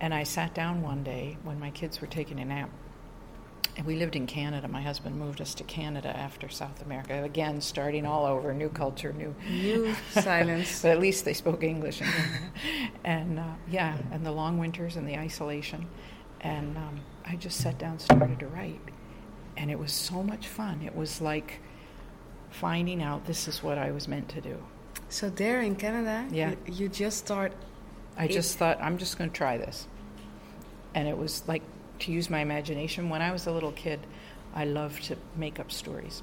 And 0.00 0.14
I 0.14 0.22
sat 0.22 0.54
down 0.54 0.80
one 0.82 1.02
day 1.02 1.36
when 1.42 1.58
my 1.58 1.70
kids 1.70 2.00
were 2.00 2.06
taking 2.06 2.38
a 2.38 2.44
nap. 2.44 2.70
And 3.76 3.84
we 3.86 3.96
lived 3.96 4.14
in 4.14 4.26
Canada. 4.28 4.68
My 4.68 4.82
husband 4.82 5.16
moved 5.16 5.40
us 5.40 5.52
to 5.54 5.64
Canada 5.64 6.08
after 6.16 6.48
South 6.48 6.80
America. 6.82 7.24
Again, 7.24 7.60
starting 7.60 8.06
all 8.06 8.24
over, 8.24 8.54
new 8.54 8.68
culture, 8.68 9.12
new 9.12 9.34
New 9.50 9.94
silence. 10.12 10.82
but 10.82 10.92
at 10.92 11.00
least 11.00 11.24
they 11.24 11.32
spoke 11.34 11.64
English. 11.64 12.00
And, 12.00 12.12
and 13.04 13.38
uh, 13.40 13.44
yeah, 13.68 13.96
and 14.12 14.24
the 14.24 14.30
long 14.30 14.58
winters 14.58 14.94
and 14.96 15.08
the 15.08 15.18
isolation. 15.18 15.86
And 16.40 16.76
um, 16.76 17.00
I 17.26 17.34
just 17.34 17.58
sat 17.58 17.78
down, 17.78 17.98
started 17.98 18.38
to 18.40 18.46
write. 18.46 18.80
And 19.56 19.70
it 19.72 19.78
was 19.78 19.92
so 19.92 20.22
much 20.22 20.46
fun. 20.46 20.80
It 20.84 20.94
was 20.94 21.20
like 21.20 21.60
finding 22.50 23.02
out 23.02 23.24
this 23.26 23.48
is 23.48 23.60
what 23.62 23.76
I 23.76 23.90
was 23.90 24.06
meant 24.06 24.28
to 24.30 24.40
do. 24.40 24.56
So 25.08 25.30
there 25.30 25.60
in 25.62 25.74
Canada, 25.74 26.26
Yeah. 26.30 26.50
you, 26.66 26.74
you 26.74 26.88
just 26.88 27.18
start. 27.18 27.52
I 28.16 28.28
just 28.28 28.56
thought, 28.56 28.80
I'm 28.80 28.98
just 28.98 29.18
going 29.18 29.30
to 29.30 29.36
try 29.36 29.58
this. 29.58 29.88
And 30.94 31.08
it 31.08 31.18
was 31.18 31.42
like 31.48 31.62
to 32.00 32.12
use 32.12 32.30
my 32.30 32.40
imagination. 32.40 33.08
When 33.08 33.22
I 33.22 33.32
was 33.32 33.46
a 33.46 33.52
little 33.52 33.72
kid, 33.72 34.00
I 34.54 34.64
loved 34.64 35.04
to 35.04 35.16
make 35.36 35.58
up 35.58 35.72
stories. 35.72 36.22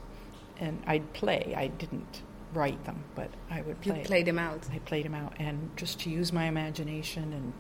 And 0.58 0.82
I'd 0.86 1.14
play. 1.14 1.54
I 1.58 1.68
didn't 1.68 2.22
write 2.54 2.84
them, 2.86 3.04
but 3.16 3.30
I 3.50 3.62
would 3.62 3.82
play. 3.82 3.96
You 3.96 4.02
play. 4.02 4.06
play 4.06 4.24
them 4.24 4.40
out. 4.40 4.68
I 4.74 4.80
played 4.80 5.06
them 5.06 5.16
out, 5.16 5.34
and 5.40 5.72
just 5.76 6.00
to 6.02 6.10
use 6.10 6.32
my 6.32 6.46
imagination 6.46 7.34
and 7.34 7.54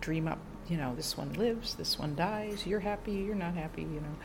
dream 0.00 0.28
up, 0.28 0.38
you 0.68 0.76
know, 0.76 0.94
this 0.94 1.16
one 1.16 1.32
lives, 1.34 1.74
this 1.74 1.98
one 1.98 2.14
dies, 2.14 2.66
you're 2.66 2.80
happy, 2.80 3.12
you're 3.12 3.34
not 3.34 3.54
happy, 3.54 3.82
you 3.82 4.00
know. 4.00 4.16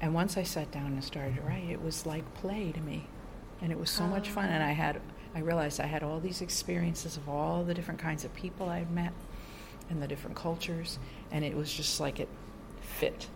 And 0.00 0.14
once 0.14 0.36
I 0.36 0.42
sat 0.42 0.70
down 0.70 0.86
and 0.86 1.02
started 1.02 1.36
to 1.36 1.42
write, 1.42 1.68
it 1.70 1.82
was 1.82 2.06
like 2.06 2.34
play 2.34 2.72
to 2.72 2.80
me. 2.80 3.06
And 3.60 3.72
it 3.72 3.78
was 3.78 3.90
so 3.90 4.06
much 4.06 4.28
fun. 4.28 4.46
And 4.46 4.62
I 4.62 4.70
had, 4.70 5.00
I 5.34 5.40
realized 5.40 5.80
I 5.80 5.86
had 5.86 6.04
all 6.04 6.20
these 6.20 6.40
experiences 6.42 7.16
of 7.16 7.28
all 7.28 7.64
the 7.64 7.74
different 7.74 7.98
kinds 7.98 8.24
of 8.24 8.32
people 8.34 8.68
I'd 8.68 8.90
met 8.92 9.12
and 9.90 10.00
the 10.00 10.06
different 10.06 10.36
cultures. 10.36 11.00
And 11.32 11.44
it 11.44 11.56
was 11.56 11.72
just 11.72 11.98
like 11.98 12.20
it 12.20 12.28
fit. 12.88 13.26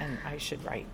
And 0.00 0.18
I 0.24 0.36
should 0.38 0.64
write. 0.64 0.86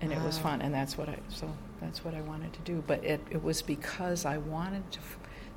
And 0.00 0.12
it 0.12 0.20
was 0.22 0.38
fun. 0.38 0.62
And 0.62 0.72
that's 0.74 0.96
what 0.96 1.08
I, 1.08 1.18
so 1.28 1.50
that's 1.80 2.04
what 2.04 2.14
I 2.14 2.20
wanted 2.22 2.52
to 2.54 2.60
do. 2.60 2.82
But 2.86 3.04
it, 3.04 3.20
it 3.30 3.42
was 3.42 3.62
because 3.62 4.24
I 4.24 4.38
wanted 4.38 4.90
to, 4.92 5.00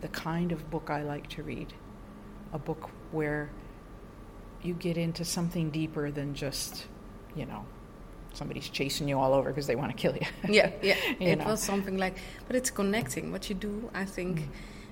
the 0.02 0.08
kind 0.10 0.52
of 0.52 0.70
book 0.70 0.90
I 0.90 1.04
like 1.04 1.28
to 1.30 1.44
read. 1.44 1.74
A 2.54 2.60
book 2.60 2.90
where 3.12 3.50
you 4.62 4.74
get 4.76 4.98
into 4.98 5.26
something 5.26 5.70
deeper 5.72 6.12
than 6.12 6.36
just, 6.36 6.86
you 7.36 7.46
know, 7.46 7.66
somebody's 8.34 8.70
chasing 8.70 9.08
you 9.08 9.18
all 9.20 9.34
over 9.34 9.50
because 9.50 9.68
they 9.68 9.76
want 9.76 9.92
to 9.92 9.98
kill 9.98 10.14
you. 10.16 10.28
yeah, 10.50 10.72
yeah. 10.82 10.96
You 11.20 11.28
it 11.30 11.40
know. 11.40 11.46
was 11.46 11.62
something 11.62 11.98
like, 11.98 12.18
but 12.48 12.56
it's 12.56 12.70
connecting. 12.72 13.32
What 13.32 13.50
you 13.50 13.56
do, 13.56 13.90
I 13.94 14.06
think, 14.06 14.40
Mm. 14.40 14.48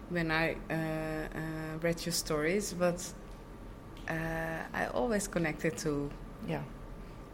when 0.09 0.31
I 0.31 0.55
uh, 0.69 0.73
uh, 0.73 1.77
read 1.81 2.05
your 2.05 2.11
stories, 2.13 2.73
but 2.73 2.99
uh, 4.09 4.13
I 4.73 4.87
always 4.93 5.27
connected 5.27 5.77
to, 5.79 6.09
yeah, 6.47 6.61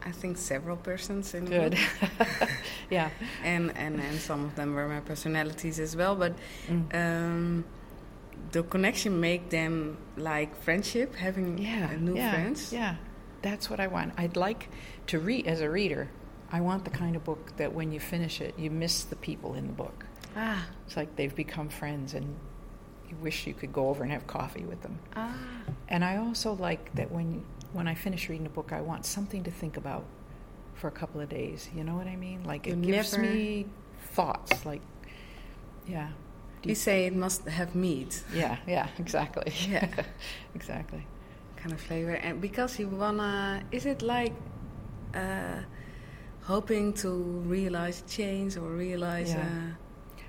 I 0.04 0.12
think, 0.12 0.36
several 0.38 0.76
persons 0.76 1.34
in 1.34 1.44
the 1.44 1.50
good. 1.50 1.78
yeah. 2.90 3.10
and, 3.44 3.76
and 3.76 4.00
and 4.00 4.18
some 4.20 4.44
of 4.44 4.54
them 4.54 4.74
were 4.74 4.88
my 4.88 5.00
personalities 5.00 5.78
as 5.80 5.96
well. 5.96 6.14
But 6.16 6.34
Mm. 6.68 6.94
um, 6.94 7.64
the 8.52 8.62
connection 8.62 9.20
make 9.20 9.50
them 9.50 9.96
like 10.16 10.54
friendship, 10.62 11.14
having 11.16 11.58
yeah, 11.58 11.90
new 11.98 12.16
yeah, 12.16 12.32
friends. 12.32 12.72
Yeah, 12.72 12.94
that's 13.42 13.68
what 13.70 13.80
I 13.80 13.86
want. 13.88 14.12
I'd 14.16 14.36
like 14.36 14.68
to 15.08 15.18
read 15.18 15.46
as 15.46 15.60
a 15.60 15.68
reader. 15.70 16.08
I 16.50 16.60
want 16.62 16.84
the 16.84 16.90
kind 16.90 17.14
of 17.16 17.24
book 17.24 17.56
that 17.58 17.74
when 17.74 17.92
you 17.92 18.00
finish 18.00 18.40
it, 18.40 18.54
you 18.58 18.70
miss 18.70 19.04
the 19.04 19.16
people 19.16 19.54
in 19.54 19.66
the 19.66 19.72
book. 19.74 20.06
Ah, 20.36 20.66
It's 20.86 20.96
like 20.96 21.14
they've 21.16 21.34
become 21.34 21.68
friends, 21.68 22.14
and 22.14 22.26
you 23.10 23.16
wish 23.20 23.46
you 23.46 23.52
could 23.54 23.72
go 23.72 23.88
over 23.90 24.02
and 24.02 24.12
have 24.12 24.26
coffee 24.26 24.64
with 24.64 24.80
them. 24.82 24.98
Ah. 25.16 25.34
And 25.88 26.02
I 26.04 26.16
also 26.16 26.52
like 26.54 26.94
that 26.94 27.10
when 27.10 27.44
when 27.72 27.86
I 27.88 27.94
finish 27.94 28.28
reading 28.28 28.46
a 28.46 28.50
book, 28.50 28.72
I 28.72 28.80
want 28.80 29.04
something 29.06 29.44
to 29.44 29.50
think 29.50 29.76
about 29.76 30.04
for 30.74 30.88
a 30.88 30.92
couple 30.92 31.20
of 31.20 31.28
days. 31.28 31.68
You 31.74 31.84
know 31.84 31.94
what 31.96 32.06
I 32.06 32.16
mean? 32.16 32.44
Like 32.44 32.66
it 32.66 32.76
You 32.76 32.82
gives 32.92 33.16
me 33.18 33.66
thoughts. 34.14 34.64
Like, 34.66 34.82
yeah, 35.86 36.10
You 36.62 36.74
say 36.74 37.06
it 37.06 37.14
must 37.14 37.44
have 37.48 37.74
meat, 37.74 38.22
yeah, 38.32 38.56
yeah, 38.66 38.88
exactly. 38.98 39.52
Yeah. 39.68 39.88
exactly. 40.54 41.06
kind 41.56 41.72
of 41.72 41.80
flavor, 41.80 42.12
and 42.14 42.40
because 42.40 42.78
you 42.78 42.88
wanna, 42.88 43.62
is 43.72 43.84
it 43.86 44.02
like 44.02 44.34
uh, 45.14 45.60
hoping 46.42 46.92
to 46.94 47.08
realize 47.46 48.02
change 48.08 48.56
or 48.56 48.68
realize? 48.70 49.30
Yeah. 49.30 49.42
Uh, 49.46 49.74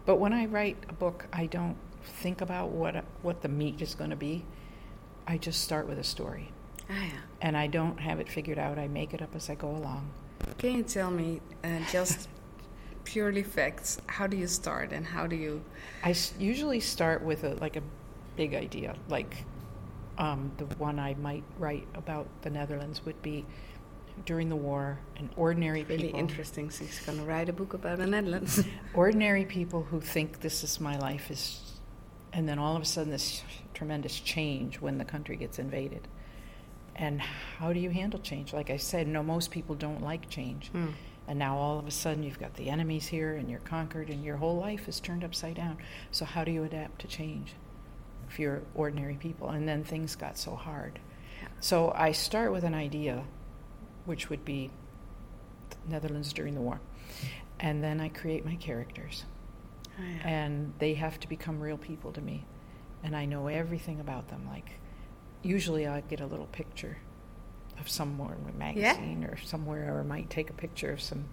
But 0.05 0.17
when 0.19 0.33
I 0.33 0.45
write 0.47 0.77
a 0.89 0.93
book, 0.93 1.27
I 1.33 1.45
don't 1.47 1.77
think 2.21 2.41
about 2.41 2.69
what 2.71 3.03
what 3.21 3.41
the 3.41 3.49
meat 3.49 3.81
is 3.81 3.95
going 3.95 4.09
to 4.11 4.15
be. 4.17 4.43
I 5.27 5.37
just 5.37 5.61
start 5.61 5.87
with 5.87 5.99
a 5.99 6.03
story, 6.03 6.51
ah, 6.89 6.93
yeah. 6.93 7.11
and 7.41 7.55
I 7.57 7.67
don't 7.67 7.99
have 7.99 8.19
it 8.19 8.29
figured 8.29 8.57
out. 8.59 8.77
I 8.79 8.87
make 8.87 9.13
it 9.13 9.21
up 9.21 9.35
as 9.35 9.49
I 9.49 9.55
go 9.55 9.69
along. 9.69 10.09
Can 10.57 10.73
you 10.75 10.83
tell 10.83 11.11
me 11.11 11.41
uh, 11.63 11.79
just 11.91 12.27
purely 13.03 13.43
facts? 13.43 13.99
How 14.07 14.27
do 14.27 14.37
you 14.37 14.47
start, 14.47 14.91
and 14.91 15.05
how 15.05 15.27
do 15.27 15.35
you? 15.35 15.61
I 16.03 16.11
s- 16.11 16.33
usually 16.39 16.79
start 16.79 17.21
with 17.23 17.43
a 17.43 17.55
like 17.55 17.75
a 17.75 17.81
big 18.35 18.53
idea, 18.53 18.95
like 19.09 19.43
um, 20.17 20.51
the 20.57 20.65
one 20.77 20.99
I 20.99 21.13
might 21.15 21.43
write 21.57 21.87
about 21.95 22.27
the 22.41 22.49
Netherlands 22.49 23.05
would 23.05 23.21
be 23.21 23.45
during 24.25 24.49
the 24.49 24.55
war, 24.55 24.99
an 25.17 25.29
ordinary 25.37 25.83
Really 25.83 26.03
people, 26.07 26.19
interesting. 26.19 26.69
She's 26.69 26.99
gonna 27.05 27.23
write 27.23 27.47
a 27.49 27.53
book 27.53 27.73
about 27.73 27.99
the 27.99 28.07
Netherlands. 28.07 28.63
ordinary 28.93 29.45
people 29.45 29.83
who 29.83 30.01
think 30.01 30.41
this 30.41 30.63
is 30.63 30.79
my 30.79 30.97
life 30.97 31.31
is, 31.31 31.61
and 32.33 32.47
then 32.47 32.59
all 32.59 32.75
of 32.75 32.81
a 32.81 32.85
sudden 32.85 33.11
this 33.11 33.43
tremendous 33.73 34.19
change 34.19 34.81
when 34.81 34.97
the 34.97 35.05
country 35.05 35.35
gets 35.37 35.57
invaded. 35.59 36.07
And 36.99 37.21
how 37.21 37.71
do 37.71 37.79
you 37.79 37.89
handle 37.89 38.19
change? 38.19 38.51
Like 38.51 38.69
I 38.69 38.75
said, 38.75 39.07
no, 39.07 39.23
most 39.23 39.51
people 39.51 39.73
don't 39.73 40.03
like 40.03 40.29
change. 40.29 40.67
Hmm. 40.67 40.89
And 41.29 41.39
now 41.39 41.57
all 41.57 41.79
of 41.79 41.87
a 41.87 41.91
sudden 41.91 42.23
you've 42.23 42.39
got 42.39 42.55
the 42.55 42.69
enemies 42.69 43.07
here 43.07 43.35
and 43.35 43.49
you're 43.49 43.59
conquered 43.61 44.09
and 44.09 44.23
your 44.23 44.35
whole 44.35 44.57
life 44.57 44.89
is 44.89 44.99
turned 44.99 45.23
upside 45.23 45.55
down. 45.55 45.77
So 46.11 46.25
how 46.25 46.43
do 46.43 46.51
you 46.51 46.63
adapt 46.65 46.99
to 47.01 47.07
change 47.07 47.53
if 48.29 48.37
you're 48.37 48.63
ordinary 48.75 49.15
people? 49.15 49.49
And 49.49 49.67
then 49.67 49.83
things 49.83 50.15
got 50.15 50.37
so 50.37 50.55
hard. 50.55 50.99
So 51.61 51.93
I 51.95 52.11
start 52.11 52.51
with 52.51 52.65
an 52.65 52.73
idea, 52.73 53.23
which 54.05 54.29
would 54.29 54.43
be 54.43 54.69
Netherlands 55.87 56.33
during 56.33 56.53
the 56.53 56.61
war. 56.61 56.81
And 57.61 57.81
then 57.81 58.01
I 58.01 58.09
create 58.09 58.45
my 58.45 58.55
characters. 58.55 59.23
Ah, 59.97 60.01
yeah. 60.01 60.27
And 60.27 60.73
they 60.79 60.95
have 60.95 61.17
to 61.21 61.29
become 61.29 61.61
real 61.61 61.77
people 61.77 62.11
to 62.11 62.21
me. 62.21 62.45
And 63.03 63.15
I 63.15 63.25
know 63.25 63.47
everything 63.47 64.01
about 64.01 64.27
them. 64.27 64.45
Like, 64.49 64.79
usually 65.43 65.87
I 65.87 66.01
get 66.01 66.21
a 66.21 66.25
little 66.25 66.47
picture 66.47 66.97
of 67.79 67.89
somewhere 67.89 68.35
in 68.35 68.49
a 68.49 68.57
magazine 68.57 69.23
or 69.23 69.37
somewhere, 69.37 69.95
or 69.95 70.01
I 70.01 70.03
might 70.03 70.29
take 70.29 70.49
a 70.49 70.53
picture 70.53 70.91
of 70.91 71.01
some 71.01 71.25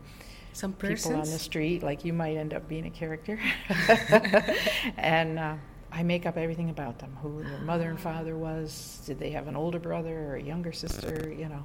Some 0.53 0.73
people 0.73 1.15
on 1.15 1.31
the 1.31 1.39
street. 1.39 1.83
Like, 1.83 2.05
you 2.05 2.13
might 2.13 2.37
end 2.37 2.55
up 2.55 2.69
being 2.69 2.87
a 2.87 2.91
character. 2.91 3.39
and 4.97 5.39
uh, 5.39 5.57
I 5.93 6.03
make 6.03 6.25
up 6.27 6.37
everything 6.37 6.71
about 6.71 6.99
them 6.99 7.17
who 7.23 7.43
their 7.43 7.59
mother 7.61 7.91
and 7.91 8.01
father 8.01 8.37
was, 8.37 9.03
did 9.07 9.19
they 9.19 9.31
have 9.31 9.49
an 9.49 9.57
older 9.57 9.79
brother 9.79 10.17
or 10.31 10.37
a 10.37 10.43
younger 10.43 10.73
sister, 10.73 11.33
you 11.37 11.49
know. 11.49 11.65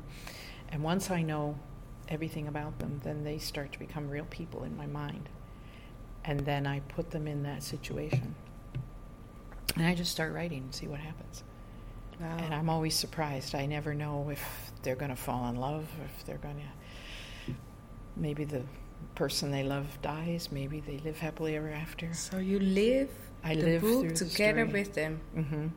And 0.70 0.84
once 0.84 1.10
I 1.12 1.22
know 1.22 1.58
everything 2.10 2.48
about 2.48 2.80
them, 2.80 3.00
then 3.04 3.24
they 3.24 3.38
start 3.38 3.72
to 3.74 3.80
become 3.80 4.10
real 4.10 4.26
people 4.26 4.64
in 4.64 4.76
my 4.76 4.88
mind. 4.88 5.30
And 6.24 6.42
then 6.42 6.68
I 6.68 6.82
put 6.82 7.12
them 7.12 7.28
in 7.28 7.44
that 7.44 7.64
situation. 7.64 8.36
And 9.76 9.86
I 9.86 9.96
just 9.96 10.12
start 10.12 10.34
writing 10.34 10.64
and 10.64 10.76
see 10.76 10.88
what 10.88 11.00
happens. 11.00 11.44
Wow. 12.22 12.38
And 12.40 12.54
I'm 12.54 12.70
always 12.70 12.96
surprised. 12.96 13.56
I 13.56 13.66
never 13.66 13.94
know 13.96 14.30
if 14.30 14.72
they're 14.84 14.96
going 14.96 15.10
to 15.12 15.18
fall 15.18 15.48
in 15.50 15.56
love, 15.56 15.88
if 16.06 16.26
they're 16.26 16.38
going 16.38 16.58
to. 16.58 17.54
Maybe 18.16 18.44
the 18.44 18.64
person 19.16 19.52
they 19.52 19.64
love 19.64 19.88
dies. 20.02 20.50
Maybe 20.52 20.80
they 20.82 20.98
live 21.00 21.18
happily 21.20 21.56
ever 21.56 21.70
after. 21.72 22.14
so 22.14 22.38
you 22.38 22.60
live 22.60 23.10
I 23.44 23.56
the 23.56 23.64
live 23.64 23.82
book 23.82 24.02
through 24.02 24.10
the 24.12 24.26
together 24.26 24.66
with 24.66 24.94
them. 24.94 25.20
hmm 25.34 25.68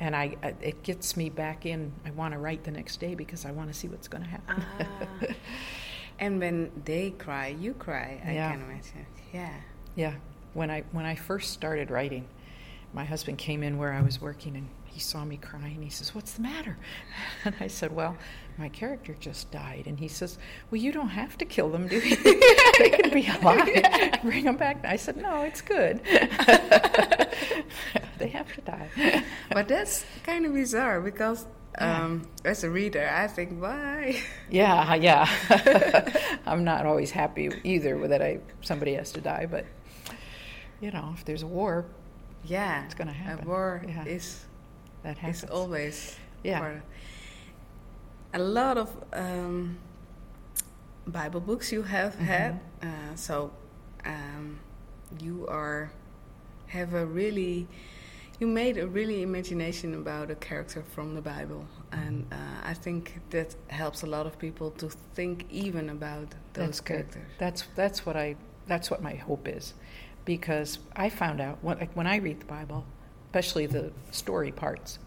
And 0.00 0.16
I, 0.16 0.36
I, 0.42 0.54
it 0.60 0.82
gets 0.82 1.16
me 1.16 1.30
back 1.30 1.66
in. 1.66 1.92
I 2.04 2.10
want 2.10 2.32
to 2.34 2.38
write 2.40 2.64
the 2.64 2.70
next 2.72 2.98
day 3.00 3.14
because 3.14 3.44
I 3.44 3.52
want 3.52 3.72
to 3.72 3.78
see 3.78 3.88
what's 3.88 4.08
going 4.08 4.24
to 4.24 4.30
happen. 4.30 4.64
Ah. 4.80 5.26
and 6.18 6.40
when 6.40 6.70
they 6.84 7.10
cry, 7.10 7.48
you 7.48 7.74
cry. 7.74 8.20
I 8.26 8.32
Yeah. 8.32 8.50
can 8.52 8.62
imagine. 8.62 9.06
Yeah. 9.32 9.54
Yeah. 9.94 10.14
When 10.54 10.70
I 10.70 10.82
when 10.92 11.04
I 11.06 11.14
first 11.14 11.52
started 11.52 11.90
writing, 11.90 12.26
my 12.92 13.04
husband 13.04 13.38
came 13.38 13.62
in 13.62 13.76
where 13.78 13.92
I 13.92 14.00
was 14.00 14.20
working 14.20 14.56
and 14.56 14.68
he 14.88 15.00
saw 15.00 15.24
me 15.24 15.36
crying. 15.36 15.80
He 15.82 15.90
says, 15.90 16.14
"What's 16.14 16.32
the 16.32 16.42
matter?" 16.42 16.76
And 17.44 17.54
I 17.60 17.66
said, 17.68 17.94
"Well, 17.94 18.16
my 18.58 18.68
character 18.68 19.14
just 19.20 19.50
died." 19.50 19.84
And 19.86 19.98
he 19.98 20.08
says, 20.08 20.38
"Well, 20.70 20.80
you 20.80 20.90
don't 20.92 21.08
have 21.10 21.36
to 21.38 21.44
kill 21.44 21.70
them, 21.70 21.86
do 21.88 21.96
you? 21.98 22.16
they 22.78 22.90
can 22.90 23.10
be 23.10 23.26
alive. 23.40 24.20
Bring 24.22 24.44
them 24.44 24.56
back." 24.56 24.84
I 24.84 24.96
said, 24.96 25.16
"No, 25.16 25.42
it's 25.42 25.60
good. 25.60 26.00
they 28.18 28.28
have 28.28 28.52
to 28.54 28.60
die." 28.62 29.22
But 29.52 29.68
that's 29.68 30.04
kind 30.24 30.46
of 30.46 30.52
bizarre 30.54 31.00
because 31.00 31.46
Yeah. 31.80 32.04
um, 32.04 32.26
as 32.44 32.64
a 32.64 32.70
reader, 32.70 33.08
I 33.08 33.28
think, 33.28 33.60
why? 33.60 34.20
Yeah, 34.50 34.94
yeah. 34.94 35.28
I'm 36.46 36.64
not 36.64 36.86
always 36.86 37.10
happy 37.12 37.50
either 37.62 37.96
with 37.96 38.10
that 38.10 38.22
I 38.22 38.40
somebody 38.62 38.94
has 38.94 39.12
to 39.12 39.20
die, 39.20 39.46
but 39.48 39.64
you 40.80 40.90
know, 40.90 41.12
if 41.16 41.24
there's 41.24 41.42
a 41.42 41.46
war, 41.46 41.84
Yeah. 42.44 42.84
It's 42.84 42.94
gonna 42.94 43.12
happen. 43.12 43.44
A 43.46 43.48
war 43.48 43.82
Yeah. 43.86 44.04
is 44.06 44.44
that 45.08 45.18
happens. 45.18 45.44
is 45.44 45.50
always 45.50 46.16
Yeah. 46.44 46.58
part 46.60 46.76
of- 46.76 46.82
a 48.34 48.38
lot 48.38 48.76
of 48.78 48.88
um, 49.12 49.78
Bible 51.06 51.40
books 51.40 51.72
you 51.72 51.82
have 51.82 52.14
Mhm. 52.14 52.26
had. 52.26 52.60
Uh, 52.82 53.14
so 53.16 53.50
um, 54.04 54.58
you 55.20 55.46
are 55.48 55.90
have 56.68 56.92
a 56.94 57.04
really 57.06 57.66
you 58.40 58.46
made 58.46 58.76
a 58.78 58.86
really 58.86 59.22
imagination 59.22 59.94
about 59.94 60.30
a 60.30 60.34
character 60.36 60.82
from 60.94 61.14
the 61.16 61.20
Bible, 61.22 61.64
and 61.90 62.24
uh, 62.32 62.70
I 62.70 62.74
think 62.74 63.18
that 63.30 63.56
helps 63.68 64.02
a 64.04 64.06
lot 64.06 64.26
of 64.26 64.38
people 64.38 64.70
to 64.72 64.88
think 65.14 65.44
even 65.50 65.88
about 65.90 66.28
those 66.52 66.66
That's 66.66 66.80
good. 66.80 66.96
characters. 67.10 67.32
That's 67.38 67.62
that's 67.74 68.06
what 68.06 68.16
I 68.16 68.36
that's 68.68 68.90
what 68.90 69.02
my 69.02 69.14
hope 69.28 69.48
is, 69.48 69.74
because 70.24 70.78
I 70.94 71.08
found 71.10 71.40
out 71.40 71.56
when 71.62 71.78
like 71.80 71.92
when 71.96 72.06
I 72.06 72.16
read 72.18 72.38
the 72.40 72.46
Bible, 72.46 72.84
especially 73.28 73.66
the 73.66 73.92
story 74.10 74.50
parts, 74.52 74.98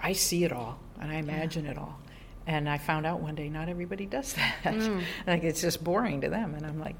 I 0.00 0.12
see 0.12 0.44
it 0.44 0.52
all 0.52 0.78
and 1.00 1.10
I 1.10 1.16
imagine 1.16 1.66
it 1.66 1.78
all, 1.78 1.98
and 2.46 2.68
I 2.68 2.78
found 2.78 3.06
out 3.06 3.20
one 3.20 3.34
day 3.34 3.48
not 3.48 3.68
everybody 3.68 4.06
does 4.06 4.32
that. 4.64 4.74
Mm. 4.74 5.02
like 5.26 5.42
it's 5.42 5.60
just 5.60 5.82
boring 5.82 6.20
to 6.22 6.28
them, 6.28 6.54
and 6.54 6.66
I'm 6.66 6.78
like, 6.78 6.96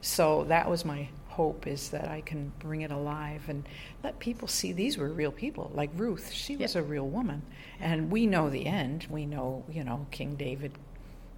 so 0.00 0.44
that 0.44 0.68
was 0.68 0.84
my 0.84 1.08
hope 1.28 1.66
is 1.66 1.90
that 1.90 2.08
I 2.08 2.22
can 2.22 2.52
bring 2.58 2.80
it 2.82 2.90
alive 2.90 3.42
and 3.48 3.68
let 4.02 4.18
people 4.18 4.48
see 4.48 4.72
these 4.72 4.98
were 4.98 5.08
real 5.08 5.30
people. 5.30 5.70
Like 5.74 5.90
Ruth, 5.94 6.32
she 6.32 6.56
was 6.56 6.74
a 6.74 6.82
real 6.82 7.06
woman, 7.06 7.42
and 7.78 8.10
we 8.10 8.26
know 8.26 8.50
the 8.50 8.66
end. 8.66 9.06
We 9.10 9.26
know 9.26 9.64
you 9.70 9.84
know 9.84 10.06
King 10.10 10.36
David 10.36 10.72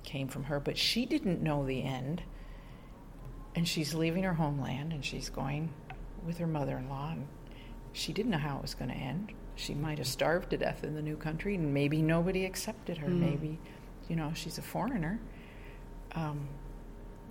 came 0.02 0.28
from 0.28 0.44
her, 0.44 0.60
but 0.60 0.76
she 0.78 1.06
didn't 1.06 1.42
know 1.42 1.64
the 1.66 1.82
end. 1.82 2.22
And 3.54 3.68
she's 3.68 3.92
leaving 3.92 4.22
her 4.22 4.32
homeland 4.32 4.94
and 4.94 5.04
she's 5.04 5.28
going 5.28 5.74
with 6.24 6.38
her 6.38 6.46
mother 6.46 6.78
in 6.78 6.88
law. 6.88 7.10
And 7.12 7.26
she 7.92 8.12
didn't 8.12 8.30
know 8.32 8.38
how 8.38 8.56
it 8.56 8.62
was 8.62 8.74
going 8.74 8.90
to 8.90 8.96
end. 8.96 9.32
She 9.56 9.74
might 9.74 9.98
have 9.98 10.06
starved 10.06 10.50
to 10.50 10.56
death 10.56 10.82
in 10.84 10.94
the 10.94 11.02
new 11.02 11.16
country, 11.16 11.54
and 11.54 11.72
maybe 11.74 12.00
nobody 12.02 12.44
accepted 12.44 12.98
her. 12.98 13.08
Mm. 13.08 13.20
Maybe, 13.20 13.58
you 14.08 14.16
know, 14.16 14.32
she's 14.34 14.58
a 14.58 14.62
foreigner. 14.62 15.20
Um, 16.14 16.48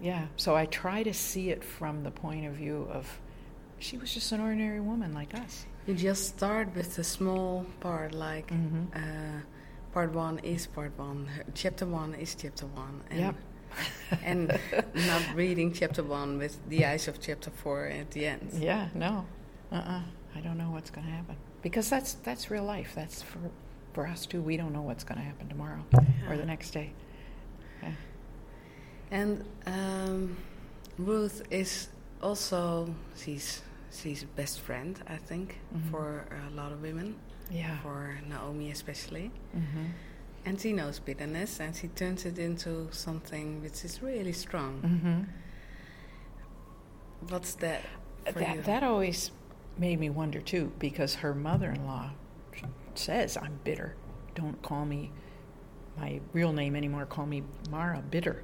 yeah, 0.01 0.27
so 0.36 0.56
I 0.56 0.65
try 0.65 1.03
to 1.03 1.13
see 1.13 1.50
it 1.50 1.63
from 1.63 2.03
the 2.03 2.12
point 2.12 2.46
of 2.48 2.53
view 2.53 2.88
of 2.91 3.20
she 3.80 3.98
was 3.98 4.13
just 4.13 4.32
an 4.32 4.41
ordinary 4.41 4.80
woman 4.80 5.13
like 5.13 5.34
us. 5.36 5.65
You 5.88 5.96
just 5.96 6.27
start 6.27 6.75
with 6.75 6.98
a 7.00 7.03
small 7.03 7.65
part, 7.80 8.13
like 8.13 8.48
Mhm. 8.51 8.88
uh, 8.96 9.41
part 9.94 10.13
one 10.13 10.39
is 10.39 10.68
part 10.68 10.98
one, 10.98 11.27
chapter 11.56 11.86
one 11.88 12.13
is 12.15 12.36
chapter 12.36 12.65
one, 12.68 13.01
and 13.10 13.20
Yep. 13.20 13.36
and 14.24 14.60
not 14.94 15.22
reading 15.36 15.72
chapter 15.74 16.03
one 16.03 16.38
with 16.38 16.60
the 16.70 16.86
eyes 16.86 17.08
of 17.08 17.20
chapter 17.20 17.50
four 17.50 17.86
at 17.86 18.12
the 18.12 18.25
end. 18.27 18.50
Yeah, 18.60 18.89
no, 18.94 19.25
uh-uh. 19.72 20.01
I 20.35 20.39
don't 20.39 20.57
know 20.57 20.71
what's 20.71 20.89
going 20.89 21.05
to 21.07 21.13
happen 21.13 21.35
because 21.61 21.89
that's 21.89 22.13
that's 22.23 22.50
real 22.51 22.63
life. 22.63 22.91
That's 22.95 23.21
for 23.21 23.39
for 23.93 24.07
us 24.07 24.25
too. 24.25 24.41
We 24.41 24.55
don't 24.57 24.71
know 24.73 24.81
what's 24.81 25.03
going 25.03 25.17
to 25.19 25.25
happen 25.25 25.47
tomorrow 25.50 25.83
or 26.29 26.38
the 26.38 26.45
next 26.45 26.71
day. 26.71 26.93
Yeah. 27.83 27.91
And 29.11 29.43
um, 29.65 30.38
Ruth 30.97 31.41
is 31.51 31.89
also 32.21 32.93
she's 33.15 33.61
she's 33.91 34.23
a 34.23 34.27
best 34.27 34.61
friend, 34.61 34.97
I 35.07 35.17
think, 35.17 35.59
Mhm. 35.75 35.91
for 35.91 36.25
a 36.47 36.55
lot 36.55 36.71
of 36.71 36.81
women, 36.81 37.15
Yeah. 37.50 37.77
for 37.81 38.17
Naomi 38.29 38.71
especially. 38.71 39.31
Mm-hmm. 39.55 39.85
And 40.45 40.59
she 40.59 40.71
knows 40.73 41.00
bitterness, 41.00 41.59
and 41.59 41.75
she 41.75 41.88
turns 41.89 42.25
it 42.25 42.39
into 42.39 42.88
something 42.91 43.61
which 43.61 43.83
is 43.85 44.01
really 44.01 44.31
strong. 44.33 44.81
Mm-hmm. 44.81 45.23
What's 47.29 47.53
that 47.55 47.81
That 48.25 48.55
you? 48.55 48.61
that 48.63 48.83
always 48.83 49.31
made 49.81 50.00
me 50.00 50.09
wonder 50.11 50.39
too, 50.39 50.71
because 50.79 51.15
her 51.15 51.33
mother 51.33 51.71
in 51.71 51.85
law 51.88 52.11
says, 52.93 53.35
I'm 53.35 53.59
bitter. 53.63 53.95
Don't 54.35 54.61
call 54.61 54.85
me 54.85 55.11
my 55.97 56.21
real 56.33 56.53
name 56.53 56.75
anymore. 56.75 57.05
Call 57.07 57.25
me 57.25 57.43
Mara, 57.69 58.01
bitter. 58.11 58.43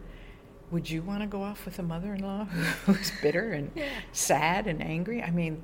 Would 0.71 0.89
you 0.89 1.01
want 1.03 1.21
to 1.21 1.27
go 1.27 1.43
off 1.43 1.63
with 1.63 1.77
a 1.79 1.83
mother 1.83 2.15
in 2.15 2.21
law 2.23 2.45
who's 2.85 3.11
bitter 3.21 3.51
and 3.51 3.71
Yeah. 3.75 3.87
sad 4.11 4.65
and 4.67 4.81
angry? 4.81 5.21
I 5.21 5.29
mean, 5.29 5.61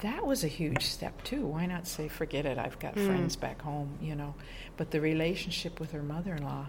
that 0.00 0.26
was 0.26 0.42
a 0.42 0.48
huge 0.48 0.84
step 0.86 1.22
too. 1.22 1.46
Why 1.46 1.66
not 1.66 1.86
say, 1.86 2.08
forget 2.08 2.44
it, 2.44 2.58
I've 2.58 2.78
got 2.80 2.96
Mm. 2.96 3.06
friends 3.06 3.36
back 3.36 3.62
home, 3.62 3.96
you 4.02 4.16
know? 4.16 4.34
But 4.76 4.90
the 4.90 5.00
relationship 5.00 5.78
with 5.78 5.92
her 5.92 6.02
mother 6.02 6.34
in 6.34 6.42
law, 6.42 6.66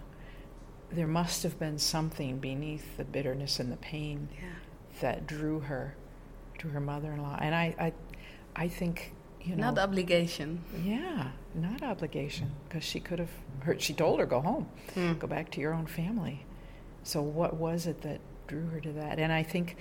there 0.91 1.07
must 1.07 1.41
have 1.41 1.57
been 1.57 1.79
something 1.79 2.37
beneath 2.37 2.97
the 2.97 3.03
bitterness 3.03 3.59
and 3.59 3.71
the 3.71 3.77
pain 3.77 4.29
Yeah. 4.39 4.49
that 5.01 5.25
drew 5.25 5.59
her 5.61 5.95
to 6.59 6.67
her 6.69 6.79
mother-in-law 6.79 7.39
and 7.41 7.55
i 7.55 7.75
i, 7.79 7.93
I 8.55 8.67
think 8.67 9.13
you 9.41 9.55
know 9.55 9.71
Not 9.71 9.79
obligation. 9.79 10.63
yeah 10.83 11.31
not 11.55 11.83
obligation 11.83 12.49
because 12.67 12.83
she 12.83 12.99
could 12.99 13.19
have 13.19 13.29
her 13.61 13.77
she 13.79 13.93
told 13.93 14.19
her 14.19 14.25
go 14.25 14.39
home 14.41 14.67
Mm. 14.95 15.19
go 15.19 15.27
back 15.27 15.51
to 15.51 15.61
your 15.61 15.73
own 15.73 15.85
family 15.85 16.45
so 17.03 17.21
what 17.21 17.57
was 17.57 17.85
it 17.85 18.01
that 18.03 18.19
drew 18.47 18.65
her 18.69 18.79
to 18.79 18.91
that 18.93 19.19
and 19.19 19.31
i 19.33 19.43
think 19.43 19.75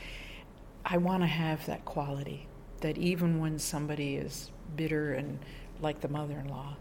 i 0.85 0.97
want 0.99 1.23
to 1.23 1.27
have 1.29 1.65
that 1.67 1.85
quality 1.85 2.47
that 2.81 2.99
even 2.99 3.39
when 3.41 3.59
somebody 3.59 4.17
is 4.17 4.51
bitter 4.77 5.15
and 5.15 5.39
like 5.81 6.01
the 6.01 6.09
mother-in-law 6.09 6.77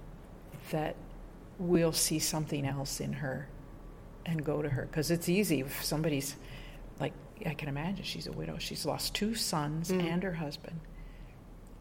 that 0.71 0.95
we'll 1.59 1.93
see 1.93 2.17
something 2.19 2.65
else 2.65 2.99
in 2.99 3.13
her 3.13 3.47
and 4.25 4.43
go 4.43 4.61
to 4.61 4.69
her 4.69 4.87
because 4.87 5.11
it's 5.11 5.29
easy 5.29 5.61
if 5.61 5.83
somebody's 5.85 6.35
like 6.99 7.13
I 7.45 7.53
can 7.53 7.69
imagine 7.69 8.03
she's 8.03 8.27
a 8.27 8.31
widow. 8.31 8.57
She's 8.59 8.85
lost 8.85 9.15
two 9.15 9.33
sons 9.33 9.89
Mm. 9.91 10.03
and 10.13 10.23
her 10.23 10.33
husband, 10.33 10.79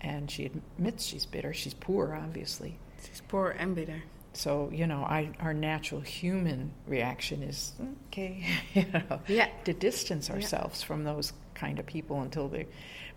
and 0.00 0.30
she 0.30 0.46
admits 0.46 1.04
she's 1.04 1.26
bitter. 1.26 1.52
She's 1.52 1.74
poor, 1.74 2.14
obviously. 2.20 2.78
She's 3.06 3.22
poor 3.28 3.50
and 3.50 3.74
bitter. 3.74 4.02
So 4.32 4.70
you 4.72 4.86
know, 4.86 5.02
I, 5.02 5.30
our 5.40 5.52
natural 5.54 6.00
human 6.00 6.72
reaction 6.86 7.42
is 7.42 7.72
okay, 8.08 8.44
you 8.74 8.86
know, 8.92 9.20
Yeah. 9.26 9.48
to 9.64 9.72
distance 9.72 10.28
Yeah. 10.28 10.36
ourselves 10.36 10.82
from 10.82 11.04
those 11.04 11.32
kind 11.54 11.78
of 11.78 11.86
people 11.86 12.20
until 12.22 12.48
they. 12.48 12.66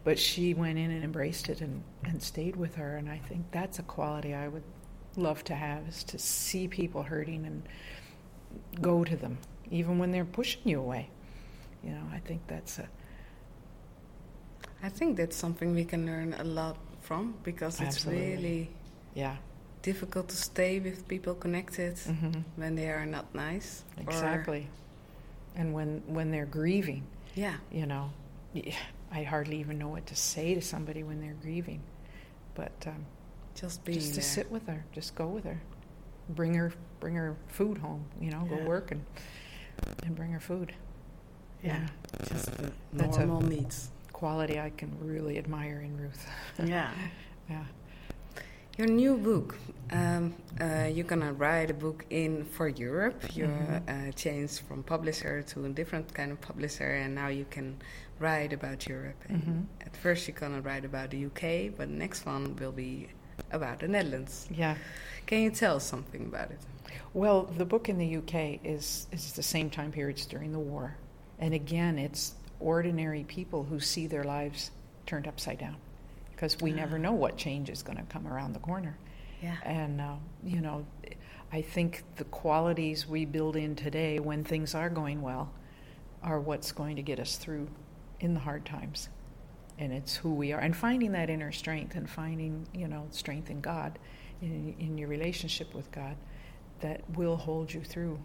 But 0.03 0.19
she 0.19 0.53
went 0.53 0.77
in 0.79 0.91
and 0.91 1.03
embraced 1.03 1.47
it 1.49 1.61
and, 1.61 1.81
and 2.03 2.21
stayed 2.21 2.55
with 2.57 2.75
her, 2.75 2.97
and 2.97 3.09
I 3.09 3.19
think 3.19 3.45
that's 3.51 3.79
a 3.79 3.83
quality 3.83 4.33
I 4.33 4.47
would 4.49 4.63
love 5.15 5.43
to 5.45 5.55
have 5.55 5.87
is 5.87 6.03
to 6.05 6.17
see 6.19 6.67
people 6.67 7.03
hurting 7.03 7.45
and 7.45 7.63
go 8.81 9.03
to 9.03 9.15
them, 9.15 9.37
even 9.71 9.99
when 9.99 10.11
they're 10.11 10.25
pushing 10.25 10.61
you 10.65 10.79
away. 10.79 11.09
You 11.83 11.91
know, 11.91 12.03
I 12.11 12.17
think 12.19 12.41
that's 12.47 12.79
a 12.79 12.89
I 14.83 14.89
think 14.89 15.17
that's 15.17 15.35
something 15.35 15.73
we 15.73 15.85
can 15.85 16.05
learn 16.05 16.33
a 16.37 16.43
lot 16.43 16.77
from 17.01 17.35
because 17.43 17.79
it's 17.81 17.95
Absolutely. 17.97 18.31
really 18.35 18.69
yeah, 19.15 19.37
difficult 19.81 20.27
to 20.29 20.35
stay 20.35 20.79
with 20.79 21.07
people 21.07 21.33
connected 21.35 21.97
hmm 21.99 22.31
when 22.57 22.75
they 22.75 22.89
are 22.89 23.05
not 23.05 23.33
nice. 23.33 23.83
exactly. 23.97 24.67
And 25.55 25.73
when 25.73 26.01
when 26.07 26.31
they're 26.31 26.45
grieving, 26.59 27.03
yeah. 27.35 27.57
you 27.71 27.85
know, 27.85 28.09
I 29.11 29.23
hardly 29.23 29.57
even 29.59 29.77
know 29.77 29.89
what 29.89 30.05
to 30.07 30.15
say 30.15 30.53
to 30.55 30.61
somebody 30.61 31.03
when 31.03 31.21
they're 31.21 31.37
grieving, 31.41 31.81
but 32.55 32.71
um, 32.87 33.05
Just 33.55 33.83
being 33.85 33.99
just 33.99 34.09
to 34.15 34.19
there. 34.21 34.23
sit 34.35 34.51
with 34.51 34.65
her, 34.67 34.83
just 34.91 35.13
go 35.15 35.27
with 35.27 35.43
her, 35.45 35.59
bring 36.29 36.55
her 36.55 36.73
bring 36.99 37.15
her 37.15 37.35
food 37.47 37.77
home. 37.77 38.03
You 38.19 38.31
know, 38.31 38.47
Yeah. 38.49 38.57
go 38.57 38.65
work 38.65 38.91
and 38.91 39.01
and 40.03 40.15
bring 40.15 40.31
her 40.31 40.39
food. 40.41 40.73
Yeah. 41.63 41.87
Just 42.27 42.45
the 42.57 42.71
That's 42.93 43.17
a- 43.17 43.25
normal 43.25 43.41
needs. 43.47 43.89
Quality 44.23 44.57
I 44.57 44.69
can 44.69 44.89
really 45.01 45.37
admire 45.37 45.81
in 45.81 45.97
Ruth. 45.97 46.25
Yeah. 46.63 46.91
yeah. 47.49 47.65
Your 48.77 48.87
new 48.87 49.17
book, 49.17 49.57
um, 49.91 50.33
uh, 50.61 50.87
you're 50.89 51.03
gonna 51.13 51.33
write 51.33 51.69
a 51.69 51.73
book 51.73 52.05
in 52.09 52.45
for 52.45 52.69
Europe. 52.69 53.21
You're 53.35 53.49
Mhm. 53.49 53.81
uh, 53.89 54.11
changed 54.13 54.61
from 54.61 54.81
publisher 54.83 55.43
to 55.51 55.65
a 55.65 55.69
different 55.79 56.13
kind 56.13 56.31
of 56.31 56.39
publisher, 56.39 56.89
and 57.03 57.13
now 57.13 57.27
you 57.27 57.45
can 57.49 57.75
write 58.21 58.53
about 58.53 58.87
Europe. 58.87 59.21
And 59.27 59.43
Mhm. 59.43 59.65
At 59.87 59.93
first, 59.97 60.25
you're 60.25 60.39
gonna 60.39 60.61
write 60.61 60.85
about 60.85 61.09
the 61.09 61.17
UK, 61.17 61.67
but 61.77 61.89
the 61.89 61.97
next 62.05 62.25
one 62.25 62.55
will 62.55 62.71
be 62.71 63.09
about 63.51 63.79
the 63.79 63.89
Netherlands. 63.89 64.47
Yeah. 64.49 64.75
Can 65.25 65.39
you 65.41 65.51
tell 65.51 65.75
us 65.75 65.83
something 65.83 66.23
about 66.33 66.49
it? 66.51 66.59
Well, 67.13 67.39
the 67.57 67.65
book 67.65 67.89
in 67.89 67.97
the 67.97 68.07
UK 68.19 68.61
is 68.63 69.07
is 69.11 69.33
the 69.33 69.43
same 69.43 69.69
time 69.69 69.91
periods 69.91 70.25
during 70.25 70.53
the 70.53 70.63
war, 70.71 70.95
and 71.39 71.53
again, 71.53 71.99
it's 71.99 72.35
ordinary 72.63 73.23
people 73.25 73.63
who 73.63 73.79
see 73.79 74.07
their 74.07 74.23
lives 74.23 74.71
turned 75.05 75.27
upside 75.27 75.59
down, 75.59 75.75
because 76.31 76.57
we 76.61 76.71
never 76.71 76.95
Ah. 76.95 76.99
know 76.99 77.13
what 77.13 77.37
change 77.37 77.69
is 77.69 77.83
going 77.83 77.97
to 77.97 78.03
come 78.03 78.27
around 78.27 78.53
the 78.53 78.59
corner. 78.59 78.97
Yeah. 79.41 79.57
And 79.65 79.99
uh, 79.99 80.15
you 80.43 80.61
know, 80.61 80.85
I 81.51 81.61
think 81.61 82.03
the 82.15 82.23
qualities 82.25 83.07
we 83.07 83.25
build 83.25 83.55
in 83.55 83.75
today, 83.75 84.19
when 84.19 84.43
things 84.43 84.73
are 84.73 84.89
going 84.89 85.21
well, 85.21 85.51
are 86.21 86.39
what's 86.39 86.71
going 86.71 86.95
to 86.95 87.01
get 87.01 87.19
us 87.19 87.35
through 87.37 87.67
in 88.19 88.33
the 88.33 88.39
hard 88.39 88.65
times. 88.65 89.09
And 89.77 89.91
it's 89.91 90.15
who 90.15 90.33
we 90.33 90.53
are, 90.53 90.59
and 90.61 90.75
finding 90.75 91.11
that 91.13 91.29
inner 91.29 91.51
strength, 91.51 91.95
and 91.95 92.09
finding 92.09 92.67
you 92.73 92.87
know 92.87 93.07
strength 93.11 93.49
in 93.49 93.59
God, 93.59 93.99
in 94.41 94.75
in 94.79 94.97
your 94.97 95.09
relationship 95.09 95.73
with 95.73 95.91
God, 95.91 96.15
that 96.79 97.01
will 97.17 97.35
hold 97.35 97.73
you 97.73 97.81
through 97.83 98.19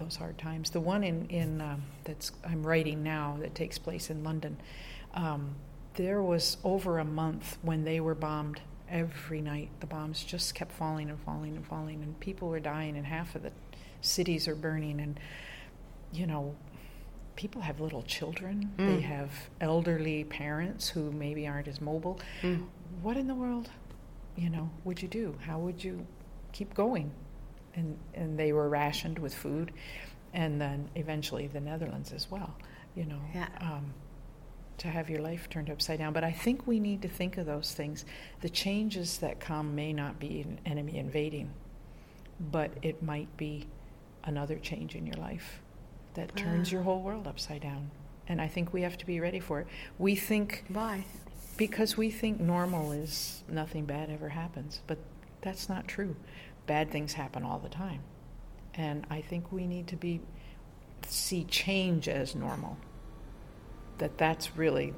those 0.00 0.16
hard 0.16 0.36
times. 0.38 0.70
The 0.70 0.80
one 0.80 1.04
in 1.04 1.26
in 1.28 1.60
um, 1.60 1.82
that's 2.04 2.32
I'm 2.44 2.66
writing 2.66 3.02
now 3.02 3.36
that 3.40 3.54
takes 3.54 3.78
place 3.78 4.10
in 4.10 4.24
London. 4.24 4.56
Um, 5.14 5.54
there 5.94 6.22
was 6.22 6.56
over 6.64 6.98
a 6.98 7.04
month 7.04 7.58
when 7.62 7.84
they 7.84 8.00
were 8.00 8.14
bombed 8.14 8.60
every 8.88 9.40
night. 9.40 9.68
The 9.80 9.86
bombs 9.86 10.24
just 10.24 10.54
kept 10.54 10.72
falling 10.72 11.10
and 11.10 11.20
falling 11.20 11.54
and 11.56 11.66
falling, 11.66 12.02
and 12.02 12.18
people 12.18 12.48
were 12.48 12.60
dying, 12.60 12.96
and 12.96 13.06
half 13.06 13.34
of 13.34 13.42
the 13.42 13.52
cities 14.00 14.48
are 14.48 14.54
burning. 14.56 15.00
And 15.00 15.20
you 16.12 16.26
know, 16.26 16.56
people 17.36 17.60
have 17.62 17.80
little 17.80 18.02
children. 18.02 18.72
They 18.76 18.82
Mm. 18.98 19.02
have 19.02 19.30
elderly 19.60 20.24
parents 20.24 20.88
who 20.88 21.12
maybe 21.12 21.46
aren't 21.46 21.68
as 21.68 21.80
mobile. 21.80 22.18
Mm. 22.42 22.66
What 23.02 23.16
in 23.16 23.26
the 23.28 23.34
world, 23.34 23.70
you 24.36 24.50
know, 24.50 24.70
would 24.84 25.00
you 25.02 25.08
do? 25.08 25.36
How 25.46 25.58
would 25.58 25.84
you 25.84 26.06
keep 26.52 26.74
going? 26.74 27.12
And 27.74 27.98
and 28.14 28.38
they 28.38 28.52
were 28.52 28.68
rationed 28.68 29.18
with 29.18 29.34
food, 29.34 29.72
and 30.34 30.60
then 30.60 30.88
eventually 30.96 31.46
the 31.46 31.60
Netherlands 31.60 32.12
as 32.12 32.30
well. 32.30 32.54
You 32.94 33.04
know, 33.06 33.20
Yeah. 33.34 33.48
um, 33.60 33.94
to 34.78 34.88
have 34.88 35.08
your 35.10 35.20
life 35.20 35.48
turned 35.50 35.70
upside 35.70 35.98
down. 35.98 36.12
But 36.12 36.24
I 36.24 36.32
think 36.32 36.66
we 36.66 36.80
need 36.80 37.02
to 37.02 37.08
think 37.08 37.36
of 37.36 37.46
those 37.46 37.74
things. 37.74 38.04
The 38.40 38.48
changes 38.48 39.18
that 39.18 39.38
come 39.38 39.74
may 39.74 39.92
not 39.92 40.18
be 40.18 40.40
an 40.40 40.58
enemy 40.66 40.96
invading, 40.96 41.50
but 42.40 42.72
it 42.82 43.02
might 43.02 43.34
be 43.36 43.66
another 44.24 44.56
change 44.58 44.94
in 44.94 45.06
your 45.06 45.16
life 45.16 45.60
that 46.14 46.34
turns 46.34 46.72
your 46.72 46.82
whole 46.82 47.02
world 47.02 47.26
upside 47.26 47.62
down. 47.62 47.90
And 48.26 48.40
I 48.40 48.48
think 48.48 48.72
we 48.72 48.82
have 48.82 48.96
to 48.98 49.06
be 49.06 49.20
ready 49.20 49.38
for 49.40 49.60
it. 49.60 49.66
We 49.98 50.14
think 50.16 50.64
Why? 50.68 51.04
because 51.56 51.96
we 51.96 52.10
think 52.10 52.40
normal 52.40 52.90
is 52.92 53.44
nothing 53.48 53.84
bad 53.84 54.10
ever 54.10 54.30
happens, 54.30 54.80
but 54.86 54.98
that's 55.42 55.68
not 55.68 55.86
true. 55.88 56.16
Bad 56.70 56.92
things 56.92 57.14
happen 57.14 57.42
all 57.42 57.58
the 57.58 57.68
time. 57.68 58.00
And 58.74 59.04
I 59.10 59.22
think 59.22 59.50
we 59.50 59.66
need 59.66 59.88
to 59.88 59.96
be 59.96 60.20
see 61.04 61.42
change 61.42 62.06
as 62.08 62.36
normal. 62.36 62.76
That 63.98 64.16
that's 64.16 64.56
really 64.56 64.94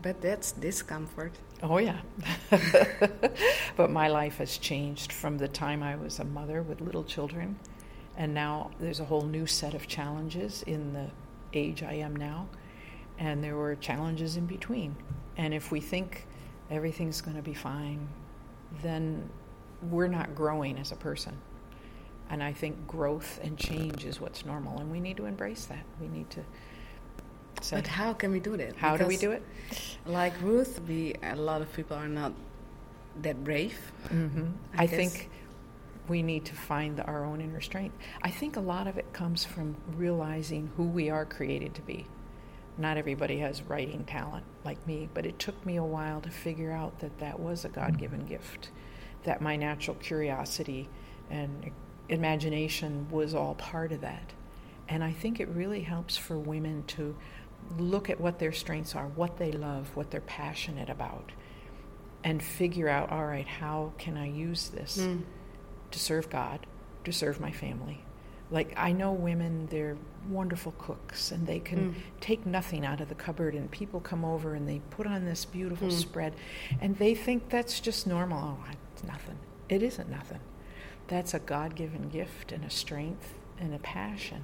But 0.00 0.22
that's 0.22 0.52
discomfort. 0.52 1.34
Oh 1.62 1.76
yeah. 1.76 2.00
but 3.76 3.90
my 3.90 4.08
life 4.08 4.38
has 4.38 4.56
changed 4.56 5.12
from 5.12 5.36
the 5.36 5.48
time 5.48 5.82
I 5.82 5.96
was 5.96 6.18
a 6.18 6.24
mother 6.24 6.62
with 6.62 6.80
little 6.80 7.04
children 7.04 7.58
and 8.16 8.32
now 8.32 8.70
there's 8.80 9.00
a 9.00 9.04
whole 9.04 9.26
new 9.26 9.46
set 9.46 9.74
of 9.74 9.86
challenges 9.86 10.62
in 10.62 10.94
the 10.94 11.10
age 11.52 11.82
I 11.82 11.96
am 11.96 12.16
now 12.16 12.48
and 13.18 13.44
there 13.44 13.56
were 13.56 13.74
challenges 13.76 14.38
in 14.38 14.46
between. 14.46 14.96
And 15.36 15.52
if 15.52 15.70
we 15.70 15.80
think 15.80 16.26
everything's 16.70 17.20
going 17.20 17.36
to 17.36 17.42
be 17.42 17.52
fine, 17.52 18.08
then 18.82 19.28
we're 19.90 20.08
not 20.08 20.34
growing 20.34 20.78
as 20.78 20.92
a 20.92 20.96
person. 20.96 21.38
And 22.30 22.42
I 22.42 22.52
think 22.52 22.86
growth 22.86 23.38
and 23.42 23.58
change 23.58 24.04
is 24.04 24.20
what's 24.20 24.44
normal 24.44 24.78
and 24.78 24.90
we 24.90 25.00
need 25.00 25.16
to 25.18 25.26
embrace 25.26 25.66
that. 25.66 25.84
We 26.00 26.08
need 26.08 26.30
to 26.30 26.40
say 27.60 27.76
But 27.76 27.86
how 27.86 28.12
can 28.14 28.32
we 28.32 28.40
do 28.40 28.56
that? 28.56 28.76
how 28.76 28.96
do 28.96 29.06
we 29.06 29.16
do 29.16 29.32
it? 29.32 29.42
Like 30.06 30.40
Ruth, 30.42 30.80
we 30.88 31.14
a 31.22 31.36
lot 31.36 31.62
of 31.62 31.72
people 31.72 31.96
are 31.96 32.08
not 32.08 32.32
that 33.22 33.44
brave. 33.44 33.78
hmm 34.08 34.48
I 34.76 34.84
I, 34.84 34.86
think 34.86 35.30
we 36.08 36.22
need 36.22 36.44
to 36.46 36.54
find 36.54 37.00
our 37.00 37.24
own 37.24 37.40
inner 37.40 37.60
strength. 37.60 37.96
I 38.22 38.30
think 38.30 38.56
a 38.56 38.60
lot 38.60 38.86
of 38.86 38.98
it 38.98 39.12
comes 39.12 39.44
from 39.44 39.76
realizing 39.96 40.70
who 40.76 40.84
we 40.84 41.10
are 41.10 41.24
created 41.24 41.74
to 41.76 41.82
be. 41.82 42.06
Not 42.76 42.96
everybody 42.96 43.38
has 43.38 43.62
writing 43.62 44.04
talent 44.04 44.44
like 44.64 44.84
me, 44.86 45.08
but 45.14 45.24
it 45.26 45.38
took 45.38 45.64
me 45.64 45.76
a 45.76 45.84
while 45.84 46.20
to 46.22 46.30
figure 46.30 46.72
out 46.72 46.98
that 47.00 47.18
that 47.20 47.38
was 47.38 47.64
a 47.64 47.68
God 47.68 47.98
given 47.98 48.26
gift, 48.26 48.70
that 49.24 49.40
my 49.40 49.56
natural 49.56 49.96
curiosity 49.96 50.88
and 51.30 51.70
imagination 52.08 53.06
was 53.10 53.34
all 53.34 53.54
part 53.56 53.92
of 53.92 54.00
that. 54.02 54.32
And 54.88 55.02
I 55.02 55.12
think 55.12 55.40
it 55.40 55.48
really 55.48 55.80
helps 55.80 56.16
for 56.16 56.38
women 56.38 56.84
to 56.88 57.16
look 57.78 58.10
at 58.10 58.20
what 58.20 58.38
their 58.38 58.52
strengths 58.52 58.94
are, 58.94 59.06
what 59.08 59.38
they 59.38 59.50
love, 59.50 59.90
what 59.96 60.10
they're 60.10 60.20
passionate 60.20 60.90
about, 60.90 61.32
and 62.22 62.42
figure 62.42 62.88
out, 62.88 63.10
all 63.10 63.24
right, 63.26 63.46
how 63.46 63.92
can 63.98 64.16
I 64.16 64.28
use 64.28 64.68
this 64.68 64.98
Mm. 64.98 65.22
to 65.90 65.98
serve 65.98 66.28
God, 66.30 66.66
to 67.04 67.12
serve 67.12 67.40
my 67.40 67.50
family? 67.50 68.00
Like, 68.50 68.74
I 68.76 68.92
know 68.92 69.12
women, 69.12 69.66
they're 69.70 69.96
wonderful 70.28 70.72
cooks 70.78 71.32
and 71.32 71.46
they 71.46 71.58
can 71.60 71.86
Mm. 71.86 71.94
take 72.20 72.44
nothing 72.46 72.84
out 72.84 73.00
of 73.00 73.08
the 73.08 73.14
cupboard, 73.14 73.54
and 73.54 73.70
people 73.70 74.00
come 74.00 74.24
over 74.24 74.54
and 74.54 74.68
they 74.68 74.80
put 74.90 75.06
on 75.06 75.24
this 75.24 75.46
beautiful 75.46 75.88
Mm. 75.88 75.92
spread, 75.92 76.34
and 76.80 76.96
they 76.98 77.14
think 77.14 77.48
that's 77.48 77.80
just 77.80 78.06
normal. 78.06 78.58
Oh, 78.60 78.70
it's 78.94 79.04
nothing. 79.04 79.38
It 79.68 79.82
isn't 79.82 80.08
nothing. 80.08 80.40
That's 81.08 81.34
a 81.34 81.40
God 81.40 81.74
given 81.74 82.08
gift 82.08 82.52
and 82.52 82.64
a 82.64 82.70
strength 82.70 83.34
and 83.58 83.74
a 83.74 83.78
passion. 83.78 84.42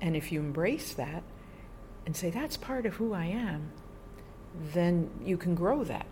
And 0.00 0.14
if 0.14 0.30
you 0.30 0.40
embrace 0.40 0.92
that 0.94 1.22
and 2.04 2.14
say, 2.14 2.30
that's 2.30 2.56
part 2.56 2.84
of 2.84 2.94
who 2.94 3.14
I 3.14 3.26
am, 3.26 3.72
then 4.74 5.10
you 5.24 5.38
can 5.38 5.54
grow 5.54 5.84
that. 5.84 6.06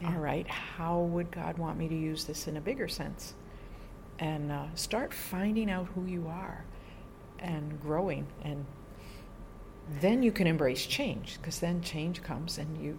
Yeah. 0.00 0.08
All 0.08 0.20
right, 0.20 0.48
how 0.48 1.00
would 1.00 1.30
God 1.30 1.56
want 1.56 1.78
me 1.78 1.86
to 1.88 1.94
use 1.94 2.24
this 2.24 2.48
in 2.48 2.56
a 2.56 2.60
bigger 2.60 2.88
sense? 2.88 3.34
And 4.18 4.50
uh, 4.50 4.66
start 4.74 5.14
finding 5.14 5.70
out 5.70 5.86
who 5.94 6.04
you 6.06 6.26
are 6.28 6.64
and 7.38 7.80
growing. 7.80 8.26
And 8.42 8.66
then 10.00 10.22
you 10.22 10.32
can 10.32 10.48
embrace 10.48 10.84
change 10.84 11.38
because 11.40 11.60
then 11.60 11.80
change 11.80 12.22
comes 12.22 12.58
and 12.58 12.82
you 12.82 12.98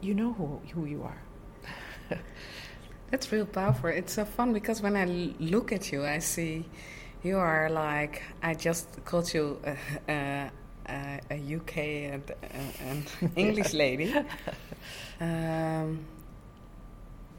you 0.00 0.14
know 0.14 0.32
who, 0.34 0.60
who 0.74 0.84
you 0.84 1.02
are. 1.02 1.22
That's 3.10 3.30
real 3.32 3.46
powerful. 3.46 3.90
It's 3.90 4.12
so 4.14 4.24
fun 4.24 4.52
because 4.52 4.82
when 4.82 4.96
I 4.96 5.04
look 5.38 5.72
at 5.72 5.92
you, 5.92 6.04
I 6.04 6.18
see 6.18 6.64
you 7.22 7.38
are 7.38 7.68
like 7.70 8.22
I 8.42 8.54
just 8.54 9.04
called 9.04 9.32
you 9.32 9.58
uh, 9.64 10.10
uh, 10.10 10.48
uh, 10.88 11.18
a 11.30 11.36
UK 11.56 11.76
and 12.12 12.30
uh, 12.30 12.84
an 12.84 13.04
English 13.36 13.74
lady, 13.74 14.12
um, 15.20 16.04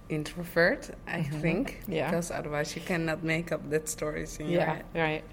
introvert, 0.10 0.90
I 1.08 1.20
Mhm. 1.22 1.42
think, 1.42 1.82
Yeah. 1.88 2.06
because 2.06 2.32
otherwise 2.32 2.76
you 2.76 2.82
cannot 2.82 3.24
make 3.24 3.52
up 3.52 3.70
that 3.70 3.90
stories 3.90 4.40
in 4.40 4.50
your 4.50 4.62
yeah, 4.62 4.76
head. 4.76 4.86
right. 4.96 5.24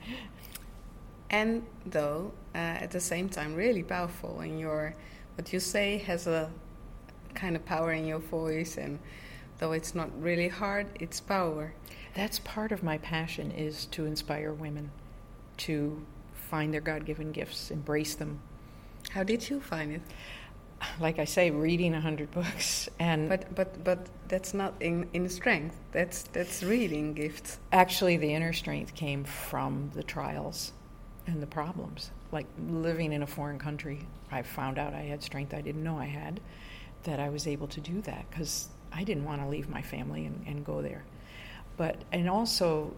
And 1.31 1.63
though 1.87 2.33
uh, 2.55 2.59
at 2.59 2.91
the 2.91 3.01
same 3.01 3.29
time 3.29 3.55
really 3.55 3.83
powerful 3.83 4.41
in 4.41 4.59
your 4.59 4.95
what 5.37 5.53
you 5.53 5.61
say 5.61 5.99
has 6.07 6.27
a 6.27 6.51
kind 7.35 7.57
of 7.57 7.65
power 7.65 7.93
in 7.93 8.07
your 8.07 8.21
voice 8.21 8.79
and 8.79 8.99
though 9.59 9.73
it's 9.73 9.95
not 9.95 10.11
really 10.21 10.49
hard 10.49 10.87
it's 11.01 11.21
power 11.21 11.75
That's 12.15 12.39
part 12.41 12.73
of 12.73 12.83
my 12.83 12.99
passion 12.99 13.51
is 13.51 13.87
to 13.87 14.05
inspire 14.07 14.53
women 14.53 14.91
to 15.59 16.05
find 16.33 16.73
their 16.73 16.81
God-given 16.81 17.33
gifts, 17.33 17.71
embrace 17.71 18.15
them. 18.15 18.41
how 19.11 19.23
did 19.23 19.49
you 19.49 19.61
find 19.61 19.93
it 19.93 20.03
Like 21.01 21.19
I 21.19 21.25
say, 21.25 21.51
reading 21.51 21.95
a 21.95 22.01
hundred 22.01 22.31
books, 22.31 22.89
and 22.99 23.29
but 23.29 23.55
but 23.55 23.83
but 23.83 24.07
that's 24.29 24.53
not 24.53 24.75
in 24.81 25.09
in 25.13 25.29
strength 25.29 25.77
that's 25.93 26.25
that's 26.25 26.63
reading 26.63 27.15
gifts 27.15 27.59
actually, 27.73 28.17
the 28.19 28.35
inner 28.35 28.53
strength 28.53 28.95
came 28.95 29.25
from 29.25 29.91
the 29.95 30.03
trials 30.03 30.73
and 31.27 31.41
the 31.43 31.47
problems. 31.47 32.11
Like 32.33 32.47
living 32.69 33.13
in 33.13 33.23
a 33.23 33.27
foreign 33.27 33.59
country, 33.59 34.01
I 34.31 34.43
found 34.43 34.79
out 34.79 34.93
I 34.93 35.03
had 35.03 35.23
strength 35.23 35.55
I 35.55 35.63
didn't 35.63 35.83
know 35.85 35.99
I 35.99 36.07
had. 36.07 36.41
That 37.05 37.19
I 37.21 37.29
was 37.31 37.47
able 37.47 37.69
to 37.69 37.81
do 37.81 38.01
that 38.03 38.25
because 38.31 38.69
I 38.95 39.05
didn't 39.05 39.25
want 39.25 39.43
to 39.43 39.49
leave 39.49 39.69
my 39.69 39.83
family 39.83 40.25
and, 40.27 40.45
and 40.47 40.65
go 40.65 40.81
there. 40.83 41.05
But 41.77 41.97
and 42.13 42.29
also 42.29 42.95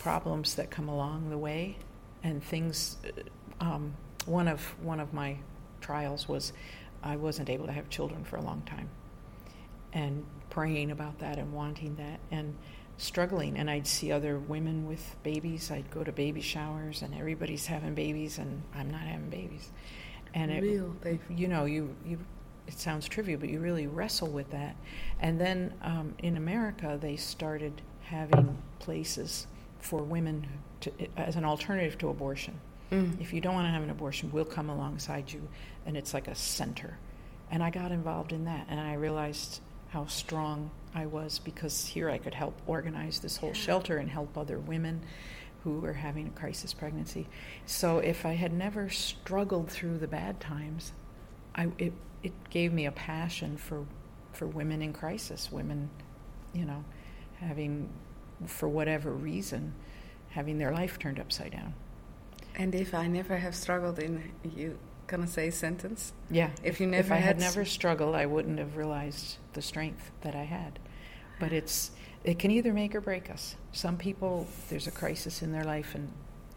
problems 0.00 0.56
that 0.56 0.70
come 0.70 0.88
along 0.88 1.30
the 1.30 1.38
way, 1.38 1.76
and 2.22 2.42
things. 2.42 2.96
uh, 3.04 3.22
Um, 3.64 3.94
one 4.26 4.48
of 4.48 4.60
one 4.84 5.00
of 5.00 5.12
my 5.12 5.36
trials 5.80 6.28
was 6.28 6.52
I 7.02 7.16
wasn't 7.16 7.48
able 7.48 7.66
to 7.66 7.72
have 7.72 7.88
children 7.88 8.24
for 8.24 8.36
a 8.36 8.42
long 8.42 8.62
time, 8.66 8.88
and 9.92 10.24
praying 10.50 10.90
about 10.90 11.18
that 11.20 11.38
and 11.38 11.52
wanting 11.52 11.96
that 11.96 12.18
and 12.30 12.54
struggling. 12.98 13.56
And 13.58 13.70
I'd 13.70 13.86
see 13.86 14.10
other 14.12 14.38
women 14.38 14.86
with 14.88 15.16
babies. 15.22 15.70
I'd 15.70 15.90
go 15.90 16.02
to 16.04 16.12
baby 16.12 16.40
showers, 16.40 17.02
and 17.02 17.14
everybody's 17.14 17.66
having 17.66 17.94
babies, 17.94 18.38
and 18.38 18.62
I'm 18.74 18.90
not 18.90 19.02
having 19.02 19.30
babies. 19.30 19.70
And 20.34 20.50
it, 20.50 20.62
Real 20.62 20.88
baby. 21.02 21.20
you 21.30 21.48
know, 21.48 21.64
you 21.64 21.94
you. 22.04 22.18
It 22.66 22.78
sounds 22.78 23.08
trivial, 23.08 23.38
but 23.38 23.48
you 23.48 23.60
really 23.60 23.86
wrestle 23.86 24.28
with 24.28 24.50
that. 24.50 24.76
And 25.20 25.40
then 25.40 25.72
um, 25.82 26.14
in 26.18 26.36
America, 26.36 26.98
they 27.00 27.16
started 27.16 27.80
having 28.02 28.56
places 28.78 29.46
for 29.78 30.02
women 30.02 30.46
to, 30.80 30.92
as 31.16 31.36
an 31.36 31.44
alternative 31.44 31.98
to 31.98 32.08
abortion. 32.08 32.58
Mm. 32.90 33.20
If 33.20 33.32
you 33.32 33.40
don't 33.40 33.54
want 33.54 33.66
to 33.66 33.70
have 33.70 33.82
an 33.82 33.90
abortion, 33.90 34.30
we'll 34.32 34.44
come 34.44 34.70
alongside 34.70 35.32
you, 35.32 35.48
and 35.86 35.96
it's 35.96 36.14
like 36.14 36.28
a 36.28 36.34
center. 36.34 36.98
And 37.50 37.62
I 37.62 37.70
got 37.70 37.92
involved 37.92 38.32
in 38.32 38.44
that, 38.44 38.66
and 38.68 38.80
I 38.80 38.94
realized 38.94 39.60
how 39.90 40.06
strong 40.06 40.70
I 40.94 41.06
was 41.06 41.38
because 41.38 41.86
here 41.86 42.10
I 42.10 42.18
could 42.18 42.34
help 42.34 42.60
organize 42.66 43.20
this 43.20 43.36
whole 43.36 43.54
shelter 43.54 43.98
and 43.98 44.10
help 44.10 44.36
other 44.36 44.58
women 44.58 45.02
who 45.62 45.80
were 45.80 45.92
having 45.92 46.26
a 46.26 46.30
crisis 46.30 46.72
pregnancy. 46.72 47.26
So 47.66 47.98
if 47.98 48.24
I 48.24 48.34
had 48.34 48.52
never 48.52 48.88
struggled 48.88 49.68
through 49.68 49.98
the 49.98 50.06
bad 50.06 50.40
times, 50.40 50.92
I, 51.56 51.68
it, 51.78 51.92
it 52.22 52.32
gave 52.50 52.72
me 52.72 52.86
a 52.86 52.92
passion 52.92 53.56
for, 53.56 53.84
for 54.32 54.46
women 54.46 54.82
in 54.82 54.92
crisis, 54.92 55.50
women, 55.50 55.88
you 56.52 56.64
know, 56.64 56.84
having, 57.40 57.88
for 58.46 58.68
whatever 58.68 59.10
reason, 59.12 59.72
having 60.30 60.58
their 60.58 60.72
life 60.72 60.98
turned 60.98 61.18
upside 61.18 61.52
down. 61.52 61.74
and 62.56 62.74
if 62.74 62.94
i 62.94 63.06
never 63.06 63.36
have 63.38 63.54
struggled 63.54 63.98
in 63.98 64.32
you 64.54 64.78
gonna 65.06 65.26
say 65.26 65.48
a 65.48 65.52
sentence 65.52 66.12
Yeah. 66.30 66.50
If 66.64 66.80
you 66.80 66.86
never, 66.86 67.06
if 67.06 67.12
I 67.12 67.16
had 67.16 67.36
had 67.36 67.38
never 67.38 67.64
struggled, 67.64 68.14
I 68.14 68.26
wouldn't 68.26 68.58
have 68.58 68.76
realized 68.76 69.36
the 69.52 69.62
strength 69.62 70.10
that 70.22 70.34
I 70.34 70.44
had. 70.44 70.78
But 71.38 71.52
it's 71.52 71.92
it 72.24 72.38
can 72.38 72.50
either 72.50 72.72
make 72.72 72.94
or 72.94 73.00
break 73.00 73.30
us. 73.30 73.56
Some 73.72 73.96
people 73.96 74.46
there's 74.68 74.86
a 74.88 74.90
crisis 74.90 75.42
in 75.42 75.52
their 75.52 75.64
life 75.64 75.94
and 75.94 76.10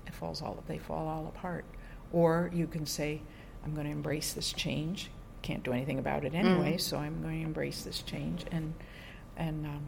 it 0.07 0.13
falls 0.15 0.41
all 0.41 0.63
they 0.67 0.79
fall 0.79 1.07
all 1.07 1.27
apart. 1.27 1.63
Or 2.11 2.49
you 2.53 2.65
can 2.65 2.85
say, 2.87 3.21
I'm 3.63 3.73
going 3.73 3.85
to 3.85 3.91
embrace 3.91 4.33
this 4.33 4.53
change. 4.53 5.09
Can't 5.41 5.63
do 5.63 5.71
anything 5.73 5.99
about 5.99 6.25
it 6.25 6.33
anyway, 6.33 6.73
Mm. 6.75 6.81
so 6.81 6.97
I'm 6.97 7.21
going 7.21 7.39
to 7.39 7.45
embrace 7.45 7.81
this 7.83 8.01
change 8.01 8.45
and 8.51 8.73
and 9.37 9.65
um, 9.65 9.81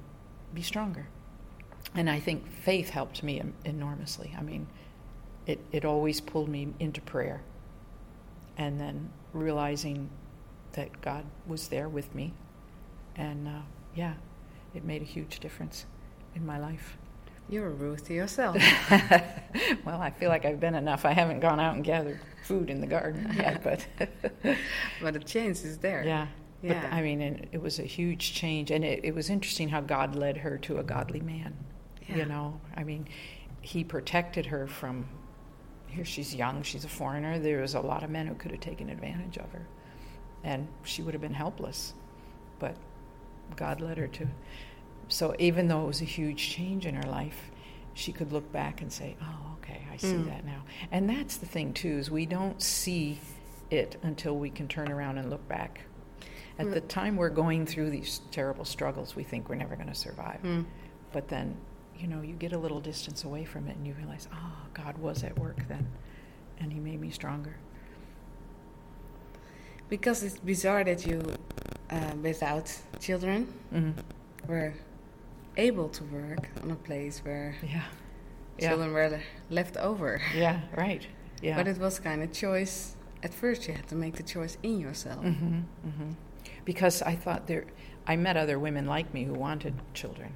be 0.53 0.61
stronger. 0.61 1.07
And 1.93 2.09
I 2.09 2.19
think 2.19 2.47
faith 2.47 2.89
helped 2.89 3.21
me 3.21 3.41
enormously. 3.65 4.33
I 4.37 4.41
mean, 4.41 4.67
it, 5.45 5.59
it 5.73 5.83
always 5.83 6.21
pulled 6.21 6.47
me 6.47 6.73
into 6.79 7.01
prayer 7.01 7.41
and 8.57 8.79
then 8.79 9.09
realizing 9.33 10.09
that 10.73 11.01
God 11.01 11.25
was 11.45 11.67
there 11.67 11.89
with 11.89 12.15
me. 12.15 12.33
And 13.17 13.45
uh, 13.47 13.61
yeah, 13.93 14.13
it 14.73 14.85
made 14.85 15.01
a 15.01 15.05
huge 15.05 15.41
difference 15.41 15.85
in 16.33 16.45
my 16.45 16.57
life. 16.57 16.97
You're 17.51 17.67
a 17.67 17.71
Ruth 17.71 18.05
to 18.07 18.13
yourself 18.13 18.55
well, 19.85 20.01
I 20.01 20.09
feel 20.17 20.29
like 20.29 20.45
I've 20.45 20.59
been 20.59 20.75
enough. 20.75 21.05
I 21.05 21.11
haven't 21.11 21.41
gone 21.41 21.59
out 21.59 21.75
and 21.75 21.83
gathered 21.83 22.19
food 22.43 22.69
in 22.69 22.81
the 22.81 22.87
garden 22.87 23.31
yet, 23.35 23.63
but 23.63 23.85
but 25.01 25.13
the 25.13 25.19
change 25.19 25.57
is 25.57 25.77
there 25.77 26.03
yeah. 26.03 26.27
Yeah. 26.61 26.81
But 26.81 26.93
I 26.93 27.01
mean, 27.01 27.21
it, 27.21 27.49
it 27.53 27.61
was 27.61 27.79
a 27.79 27.83
huge 27.83 28.33
change, 28.33 28.71
and 28.71 28.85
it, 28.85 29.03
it 29.03 29.15
was 29.15 29.29
interesting 29.29 29.69
how 29.69 29.81
God 29.81 30.15
led 30.15 30.37
her 30.37 30.57
to 30.59 30.77
a 30.77 30.83
godly 30.83 31.21
man. 31.21 31.55
Yeah. 32.07 32.17
You 32.17 32.25
know, 32.25 32.59
I 32.75 32.83
mean, 32.83 33.07
He 33.61 33.83
protected 33.83 34.45
her 34.47 34.67
from. 34.67 35.07
Here 35.87 36.05
she's 36.05 36.33
young, 36.33 36.63
she's 36.63 36.85
a 36.85 36.89
foreigner. 36.89 37.37
There 37.37 37.59
was 37.59 37.73
a 37.73 37.81
lot 37.81 38.03
of 38.03 38.09
men 38.09 38.25
who 38.25 38.35
could 38.35 38.51
have 38.51 38.61
taken 38.61 38.89
advantage 38.89 39.37
of 39.37 39.51
her, 39.51 39.67
and 40.43 40.67
she 40.83 41.01
would 41.01 41.13
have 41.13 41.21
been 41.21 41.33
helpless. 41.33 41.93
But 42.59 42.77
God 43.55 43.81
led 43.81 43.97
her 43.97 44.07
to. 44.07 44.27
So 45.11 45.35
even 45.39 45.67
though 45.67 45.83
it 45.83 45.87
was 45.87 46.01
a 46.01 46.05
huge 46.05 46.49
change 46.49 46.85
in 46.85 46.95
her 46.95 47.09
life, 47.09 47.51
she 47.93 48.11
could 48.13 48.31
look 48.31 48.49
back 48.51 48.81
and 48.81 48.91
say, 48.91 49.15
"Oh, 49.21 49.55
okay, 49.57 49.81
I 49.91 49.97
see 49.97 50.13
Mm. 50.15 50.25
that 50.27 50.45
now." 50.45 50.63
And 50.91 51.09
that's 51.09 51.35
the 51.37 51.45
thing 51.45 51.73
too 51.73 51.97
is 51.97 52.09
we 52.09 52.25
don't 52.25 52.61
see 52.61 53.19
it 53.69 53.97
until 54.03 54.37
we 54.37 54.49
can 54.49 54.67
turn 54.67 54.89
around 54.91 55.17
and 55.17 55.29
look 55.29 55.45
back. 55.49 55.81
At 56.57 56.67
Mm. 56.67 56.73
the 56.73 56.81
time 56.81 57.15
we're 57.17 57.29
going 57.29 57.65
through 57.65 57.89
these 57.89 58.21
terrible 58.31 58.63
struggles, 58.65 59.15
we 59.15 59.23
think 59.23 59.49
we're 59.49 59.55
never 59.55 59.75
going 59.75 59.87
to 59.89 59.95
survive. 59.95 60.41
Mm. 60.43 60.65
But 61.11 61.27
then, 61.27 61.55
you 61.97 62.07
know, 62.07 62.21
you 62.21 62.33
get 62.33 62.53
a 62.53 62.57
little 62.57 62.79
distance 62.79 63.23
away 63.25 63.43
from 63.45 63.67
it 63.67 63.75
and 63.75 63.85
you 63.85 63.93
realize, 63.95 64.27
oh, 64.33 64.65
God 64.73 64.97
was 64.97 65.23
at 65.23 65.37
work 65.37 65.67
then, 65.67 65.87
and 66.59 66.71
He 66.71 66.79
made 66.79 67.01
me 67.01 67.09
stronger. 67.11 67.55
because 69.89 70.23
it's 70.23 70.37
bizarre 70.39 70.85
that 70.85 71.05
you 71.05 71.21
uh, 71.89 72.13
without 72.21 72.73
children 73.01 73.45
Mm. 73.73 73.93
were 74.47 74.73
able 75.57 75.89
to 75.89 76.03
work 76.05 76.49
on 76.63 76.71
a 76.71 76.75
place 76.75 77.19
where 77.23 77.55
Yeah. 77.63 77.83
Yeah. 78.57 78.69
children 78.69 78.93
were 78.93 79.19
left 79.49 79.77
over. 79.77 80.21
Yeah, 80.35 80.61
right. 80.75 81.05
Yeah. 81.41 81.55
But 81.55 81.67
it 81.67 81.77
was 81.77 81.99
kind 81.99 82.21
of 82.23 82.31
choice. 82.31 82.95
At 83.23 83.33
first, 83.33 83.67
you 83.67 83.73
had 83.73 83.87
to 83.89 83.95
make 83.95 84.15
the 84.15 84.23
choice 84.23 84.57
in 84.63 84.79
yourself. 84.79 85.23
hmm 85.23 85.61
hmm 85.83 86.11
Because 86.65 87.01
I 87.01 87.15
thought 87.15 87.47
there, 87.47 87.65
I 88.07 88.15
met 88.15 88.37
other 88.37 88.57
women 88.59 88.85
like 88.85 89.13
me 89.13 89.23
who 89.25 89.33
wanted 89.33 89.73
children, 89.93 90.33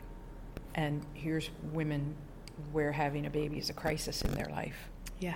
and 0.75 1.05
here's 1.13 1.49
women 1.73 2.15
where 2.71 2.91
having 2.91 3.25
a 3.25 3.29
baby 3.29 3.57
is 3.57 3.69
a 3.69 3.73
crisis 3.73 4.21
in 4.21 4.31
their 4.33 4.47
life. 4.47 4.89
Yeah. 5.19 5.35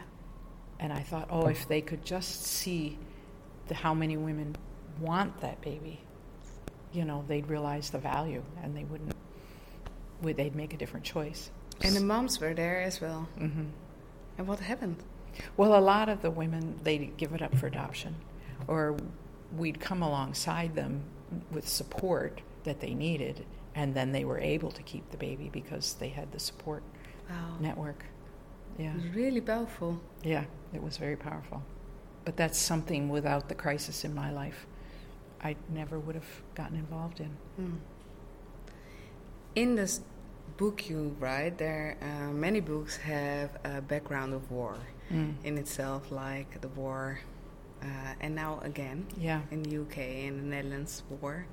And 0.80 0.94
I 0.94 1.02
thought, 1.02 1.28
oh, 1.30 1.48
if 1.48 1.68
they 1.68 1.82
could 1.82 2.06
just 2.06 2.44
see 2.44 2.98
the, 3.68 3.74
how 3.76 3.94
many 3.94 4.16
women 4.18 4.56
want 5.02 5.40
that 5.42 5.60
baby, 5.62 6.00
you 6.94 7.04
know, 7.06 7.24
they'd 7.28 7.48
realize 7.50 7.90
the 7.90 7.98
value 8.00 8.44
and 8.64 8.76
they 8.76 8.86
wouldn't, 8.86 9.14
would 10.22 10.38
they'd 10.38 10.56
make 10.56 10.74
a 10.74 10.78
different 10.78 11.06
choice. 11.06 11.50
And 11.82 11.96
the 11.96 12.02
moms 12.02 12.40
were 12.40 12.54
there 12.54 12.82
as 12.82 13.00
well. 13.02 13.28
hmm 13.38 13.66
And 14.38 14.48
what 14.48 14.60
happened? 14.60 14.98
Well, 15.58 15.78
a 15.78 15.80
lot 15.80 16.10
of 16.10 16.22
the 16.22 16.32
women, 16.32 16.80
they'd 16.84 17.16
give 17.18 17.34
it 17.34 17.42
up 17.42 17.56
for 17.56 17.68
adoption, 17.68 18.16
or 18.68 18.98
we'd 19.56 19.80
come 19.80 20.02
alongside 20.04 20.76
them 20.76 21.04
with 21.52 21.68
support 21.68 22.42
that 22.64 22.80
they 22.82 22.94
needed, 22.94 23.46
and 23.76 23.94
then 23.96 24.12
they 24.12 24.26
were 24.26 24.40
able 24.40 24.72
to 24.72 24.84
keep 24.84 25.10
the 25.12 25.18
baby 25.18 25.50
because 25.54 25.94
they 25.96 26.10
had 26.10 26.32
the 26.32 26.40
support 26.40 26.84
Wow. 27.30 27.58
network. 27.60 28.06
Yeah, 28.78 28.92
It 28.92 28.96
was 29.04 29.16
really 29.16 29.42
powerful. 29.42 30.00
yeah, 30.24 30.46
it 30.74 30.82
was 30.82 30.98
very 30.98 31.16
powerful. 31.16 31.62
But 32.26 32.36
that's 32.38 32.58
something 32.58 33.08
without 33.10 33.48
the 33.50 33.56
crisis 33.56 34.04
in 34.04 34.14
my 34.16 34.32
life, 34.32 34.66
I 35.42 35.56
never 35.70 36.00
would 36.00 36.16
have 36.16 36.42
gotten 36.56 36.76
involved 36.78 37.20
in. 37.20 37.30
Hmm. 37.56 37.76
In 39.56 39.76
this 39.76 40.02
book 40.58 40.90
you 40.90 41.16
write, 41.20 41.58
there 41.58 41.98
uh, 42.02 42.32
many 42.32 42.60
books 42.60 42.98
have 42.98 43.58
a 43.64 43.82
background 43.82 44.34
of 44.34 44.50
war 44.52 44.78
Mm. 45.12 45.34
in 45.44 45.58
itself, 45.58 46.12
like 46.12 46.62
the 46.62 46.68
war, 46.68 47.20
uh, 47.82 48.14
and 48.22 48.36
now 48.36 48.60
again 48.62 49.08
Yeah, 49.18 49.42
in 49.50 49.64
the 49.64 49.78
UK 49.82 49.98
and 50.28 50.38
the 50.40 50.44
Netherlands, 50.44 51.02
war. 51.10 51.48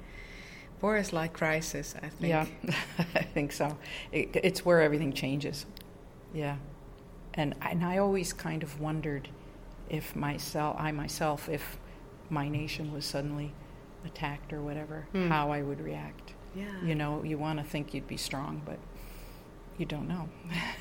War 0.82 0.98
is 0.98 1.10
like 1.14 1.32
crisis, 1.32 1.94
I 2.02 2.10
think. 2.10 2.28
yeah, 2.28 2.46
I 3.14 3.22
think 3.22 3.52
so. 3.52 3.78
It, 4.12 4.36
it's 4.44 4.62
where 4.62 4.82
everything 4.82 5.14
changes. 5.14 5.64
Yeah, 6.34 6.56
and 7.32 7.54
and 7.62 7.82
I 7.82 7.96
always 7.96 8.34
kind 8.34 8.62
of 8.62 8.78
wondered 8.78 9.30
if 9.88 10.14
myself, 10.14 10.76
I 10.78 10.92
myself, 10.92 11.48
if 11.48 11.78
my 12.28 12.50
nation 12.50 12.92
was 12.92 13.06
suddenly 13.06 13.54
attacked 14.04 14.52
or 14.52 14.60
whatever, 14.60 15.06
Hmm. 15.12 15.28
how 15.30 15.50
I 15.50 15.62
would 15.62 15.80
react. 15.80 16.34
Yeah. 16.56 16.64
You 16.82 16.94
know, 16.94 17.22
you 17.22 17.36
want 17.38 17.58
to 17.58 17.64
think 17.64 17.92
you'd 17.94 18.08
be 18.08 18.16
strong, 18.16 18.62
but 18.64 18.78
you 19.78 19.84
don't 19.86 20.08
know. 20.08 20.28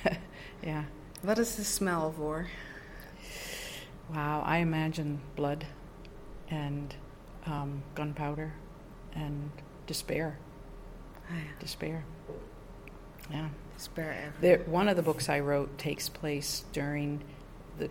yeah. 0.64 0.86
What 1.22 1.38
is 1.38 1.56
the 1.58 1.64
smell 1.64 2.08
of 2.08 2.18
war? 2.18 2.48
Wow, 4.14 4.44
I 4.46 4.58
imagine 4.60 5.20
blood 5.36 5.66
and 6.50 6.94
um, 7.46 7.84
gunpowder 7.96 8.54
and 9.14 9.52
despair. 9.88 10.38
Ah, 11.30 11.34
yeah. 11.36 11.42
Despair. 11.60 12.06
Yeah. 13.32 13.50
Despair. 13.76 14.34
There, 14.40 14.60
one 14.68 14.88
of 14.88 14.96
the 14.96 15.02
books 15.02 15.28
I 15.28 15.40
wrote 15.40 15.78
takes 15.78 16.08
place 16.08 16.64
during 16.72 17.22
the 17.80 17.90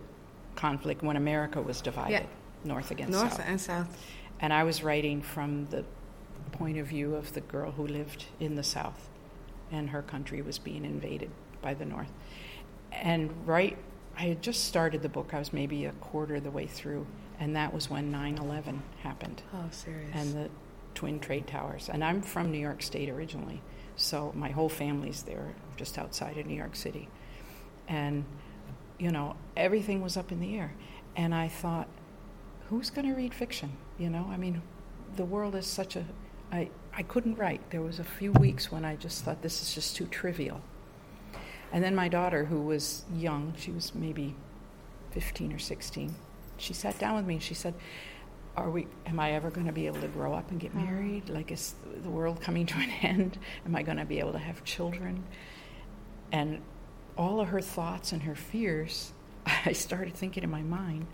conflict 0.55 1.03
when 1.03 1.17
America 1.17 1.61
was 1.61 1.81
divided, 1.81 2.11
Yeah. 2.13 2.23
north 2.63 2.91
against 2.91 3.11
North 3.11 3.33
south. 3.33 3.45
and 3.45 3.61
south. 3.61 4.03
And 4.39 4.51
I 4.53 4.63
was 4.63 4.83
writing 4.83 5.21
from 5.21 5.65
the 5.67 5.83
point 6.51 6.77
of 6.77 6.87
view 6.87 7.15
of 7.15 7.33
the 7.33 7.41
girl 7.41 7.71
who 7.71 7.85
lived 7.87 8.25
in 8.39 8.55
the 8.55 8.63
south, 8.63 9.09
and 9.71 9.89
her 9.89 10.01
country 10.01 10.41
was 10.41 10.57
being 10.59 10.85
invaded 10.85 11.31
by 11.61 11.73
the 11.73 11.85
north. 11.85 12.11
And 12.91 13.31
right, 13.45 13.77
I 14.17 14.23
had 14.23 14.41
just 14.41 14.65
started 14.65 15.01
the 15.01 15.09
book. 15.09 15.33
I 15.33 15.39
was 15.39 15.51
maybe 15.51 15.85
a 15.85 15.91
quarter 15.93 16.35
of 16.35 16.43
the 16.43 16.51
way 16.51 16.67
through, 16.67 17.05
and 17.39 17.55
that 17.55 17.73
was 17.73 17.89
when 17.89 18.11
9/11 18.11 18.81
happened 19.03 19.41
Oh, 19.53 19.67
serious. 19.71 20.09
and 20.13 20.33
the 20.33 20.49
twin 20.93 21.19
trade 21.19 21.47
towers. 21.47 21.89
And 21.89 22.03
I'm 22.03 22.21
from 22.21 22.51
New 22.51 22.57
York 22.59 22.81
State 22.81 23.09
originally, 23.09 23.61
so 23.97 24.31
my 24.35 24.49
whole 24.49 24.69
family's 24.69 25.23
there, 25.23 25.53
just 25.75 25.97
outside 25.97 26.37
of 26.37 26.45
New 26.45 26.55
York 26.55 26.75
City. 26.75 27.09
And, 27.87 28.23
you 28.97 29.11
know, 29.11 29.35
everything 29.57 30.01
was 30.01 30.15
up 30.15 30.31
in 30.31 30.39
the 30.39 30.57
air. 30.57 30.73
And 31.17 31.35
I 31.35 31.47
thought, 31.49 31.87
who's 32.69 32.89
going 32.89 33.07
to 33.07 33.13
read 33.13 33.33
fiction? 33.33 33.73
You 33.97 34.09
know, 34.09 34.27
I 34.29 34.37
mean, 34.37 34.61
the 35.15 35.25
world 35.25 35.55
is 35.55 35.67
such 35.67 35.95
a. 35.95 36.05
I, 36.51 36.69
I 36.93 37.03
couldn't 37.03 37.37
write. 37.37 37.69
There 37.71 37.81
was 37.81 37.99
a 37.99 38.03
few 38.03 38.31
weeks 38.33 38.71
when 38.71 38.85
I 38.85 38.95
just 38.95 39.23
thought 39.23 39.41
this 39.41 39.61
is 39.61 39.73
just 39.73 39.95
too 39.95 40.05
trivial. 40.07 40.61
And 41.71 41.83
then 41.83 41.95
my 41.95 42.07
daughter, 42.07 42.45
who 42.45 42.61
was 42.61 43.03
young, 43.15 43.53
she 43.57 43.71
was 43.71 43.93
maybe 43.93 44.35
15 45.11 45.51
or 45.53 45.59
16, 45.59 46.13
she 46.57 46.73
sat 46.73 46.97
down 46.99 47.15
with 47.15 47.25
me 47.25 47.35
and 47.35 47.43
she 47.43 47.53
said, 47.53 47.73
are 48.57 48.69
we 48.69 48.87
am 49.05 49.19
i 49.19 49.33
ever 49.33 49.49
going 49.49 49.67
to 49.67 49.73
be 49.73 49.85
able 49.85 49.99
to 49.99 50.07
grow 50.07 50.33
up 50.33 50.49
and 50.49 50.61
get 50.61 50.71
Oh. 50.73 50.79
married 50.79 51.27
like 51.27 51.51
is 51.51 51.75
the 52.03 52.09
world 52.09 52.39
coming 52.39 52.65
to 52.67 52.75
an 52.77 52.89
end 53.01 53.37
am 53.65 53.75
i 53.75 53.83
going 53.83 53.97
to 53.97 54.05
be 54.05 54.17
able 54.19 54.31
to 54.31 54.37
have 54.39 54.63
children 54.63 55.25
and 56.31 56.61
all 57.17 57.41
of 57.41 57.49
her 57.49 57.59
thoughts 57.59 58.13
and 58.13 58.23
her 58.23 58.33
fears 58.33 59.11
i 59.65 59.73
started 59.73 60.13
thinking 60.13 60.41
in 60.41 60.49
my 60.49 60.61
mind 60.61 61.05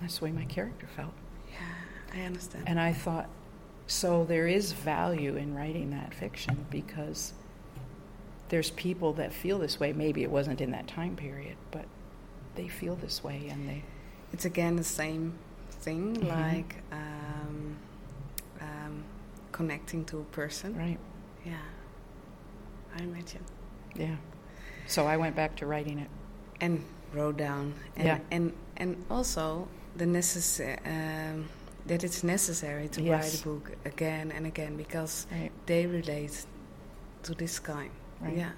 that's 0.00 0.20
the 0.20 0.24
way 0.24 0.32
my 0.32 0.46
character 0.46 0.86
felt 0.96 1.12
yeah, 1.50 2.18
I 2.18 2.24
understand. 2.24 2.64
and 2.66 2.80
i 2.80 2.94
thought 2.94 3.28
so 3.90 4.24
there 4.24 4.46
is 4.46 4.70
value 4.72 5.34
in 5.34 5.52
writing 5.52 5.90
that 5.90 6.14
fiction 6.14 6.64
because 6.70 7.32
there's 8.48 8.70
people 8.70 9.12
that 9.14 9.32
feel 9.32 9.58
this 9.58 9.80
way 9.80 9.92
maybe 9.92 10.22
it 10.22 10.30
wasn't 10.30 10.60
in 10.60 10.70
that 10.70 10.86
time 10.86 11.16
period 11.16 11.56
but 11.72 11.84
they 12.54 12.68
feel 12.68 12.94
this 12.94 13.24
way 13.24 13.48
and 13.50 13.68
they 13.68 13.82
it's 14.32 14.44
again 14.44 14.76
the 14.76 14.84
same 14.84 15.34
thing, 15.72 16.14
Mhm. 16.16 16.28
like 16.28 16.76
um, 16.92 17.76
um, 18.60 19.02
connecting 19.50 20.04
to 20.04 20.18
a 20.20 20.24
person. 20.24 20.76
right 20.76 20.98
Yeah, 21.44 21.54
I 22.96 23.02
imagine. 23.02 23.42
yeah 23.96 24.16
so 24.86 25.06
i 25.06 25.16
went 25.16 25.34
back 25.34 25.56
to 25.56 25.66
writing 25.66 25.98
it 25.98 26.08
And 26.60 26.84
wrote 27.12 27.36
down. 27.38 27.74
And, 27.96 28.06
Yeah. 28.06 28.18
And 28.30 28.52
and 28.76 29.04
also 29.10 29.66
the 29.96 30.06
necessary 30.06 30.78
um, 30.86 31.48
that 31.86 32.02
it's 32.02 32.22
necessary 32.22 32.88
to 32.88 33.00
Yes. 33.02 33.10
write 33.10 33.40
a 33.40 33.48
book 33.48 33.70
again 33.84 34.32
and 34.36 34.46
again 34.46 34.76
because 34.76 35.26
right 35.32 35.50
they 35.66 35.86
relate 35.86 36.46
to 37.22 37.34
this 37.34 37.60
kind. 37.60 37.90
Right. 38.22 38.36
Yeah. 38.36 38.52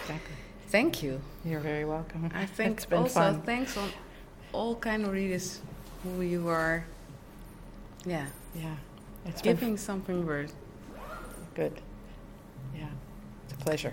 exactly 0.00 0.34
Thank 0.70 1.02
you. 1.02 1.20
You're 1.44 1.62
very 1.62 1.84
welcome. 1.84 2.30
I 2.42 2.46
think 2.56 2.70
it's 2.76 2.86
been 2.88 3.02
also 3.02 3.20
fun. 3.20 3.42
thanks 3.44 3.76
on 3.76 3.88
all 4.52 4.74
kind 4.76 5.04
of 5.04 5.12
readers 5.12 5.60
who 6.02 6.22
you 6.22 6.48
are. 6.48 6.84
Yeah, 8.06 8.26
Yeah, 8.54 8.76
it's 9.26 9.42
giving 9.42 9.78
something 9.78 10.26
worth. 10.26 10.52
good. 11.54 11.72
Yeah, 12.74 12.88
it's 13.44 13.52
a 13.52 13.64
pleasure. 13.64 13.92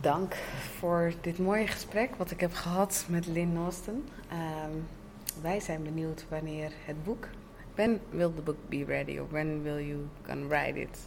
Dank 0.00 0.34
voor 0.78 1.12
dit 1.20 1.38
mooie 1.38 1.66
gesprek 1.66 2.16
wat 2.16 2.30
ik 2.30 2.40
heb 2.40 2.54
gehad 2.54 3.04
met 3.08 3.26
Lynn 3.26 3.56
Austin. 3.56 4.08
Ehm, 4.28 4.70
wij 5.42 5.60
zijn 5.60 5.82
benieuwd 5.82 6.24
wanneer 6.28 6.72
het 6.84 7.04
boek. 7.04 7.28
When 7.74 8.00
will 8.10 8.30
the 8.34 8.42
book 8.42 8.56
be 8.68 8.84
ready, 8.84 9.18
or 9.18 9.26
when 9.30 9.62
will 9.62 9.80
you 9.86 10.08
gonna 10.26 10.46
write 10.46 10.80
it 10.80 10.98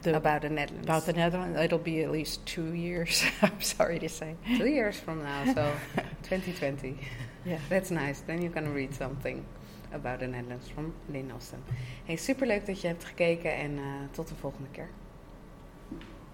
The, 0.00 0.14
about 0.14 0.40
the 0.40 0.48
Netherlands? 0.48 0.88
about 0.88 1.04
the 1.04 1.12
Netherlands, 1.12 1.60
it'll 1.60 1.82
be 1.82 2.04
at 2.04 2.10
least 2.10 2.44
two 2.54 2.72
years. 2.74 3.22
I'm 3.42 3.60
sorry 3.60 3.98
to 3.98 4.08
say. 4.08 4.34
two 4.56 4.66
years 4.68 4.96
from 4.96 5.22
now, 5.22 5.44
so 5.54 5.72
2020. 6.28 6.96
Yeah. 7.44 7.58
That's 7.68 7.90
nice. 7.90 8.20
Then 8.26 8.40
you're 8.42 8.54
gonna 8.54 8.74
read 8.74 8.94
something 8.94 9.44
about 9.92 10.18
the 10.18 10.26
Netherlands 10.26 10.68
from 10.74 10.92
Lynn 11.06 11.30
Austin. 11.32 11.58
Hey, 12.04 12.16
superleuk 12.16 12.66
dat 12.66 12.80
je 12.80 12.86
hebt 12.86 13.04
gekeken 13.04 13.54
en 13.56 13.78
eh, 13.78 13.84
tot 14.10 14.28
de 14.28 14.34
volgende 14.34 14.68
keer. 14.70 14.88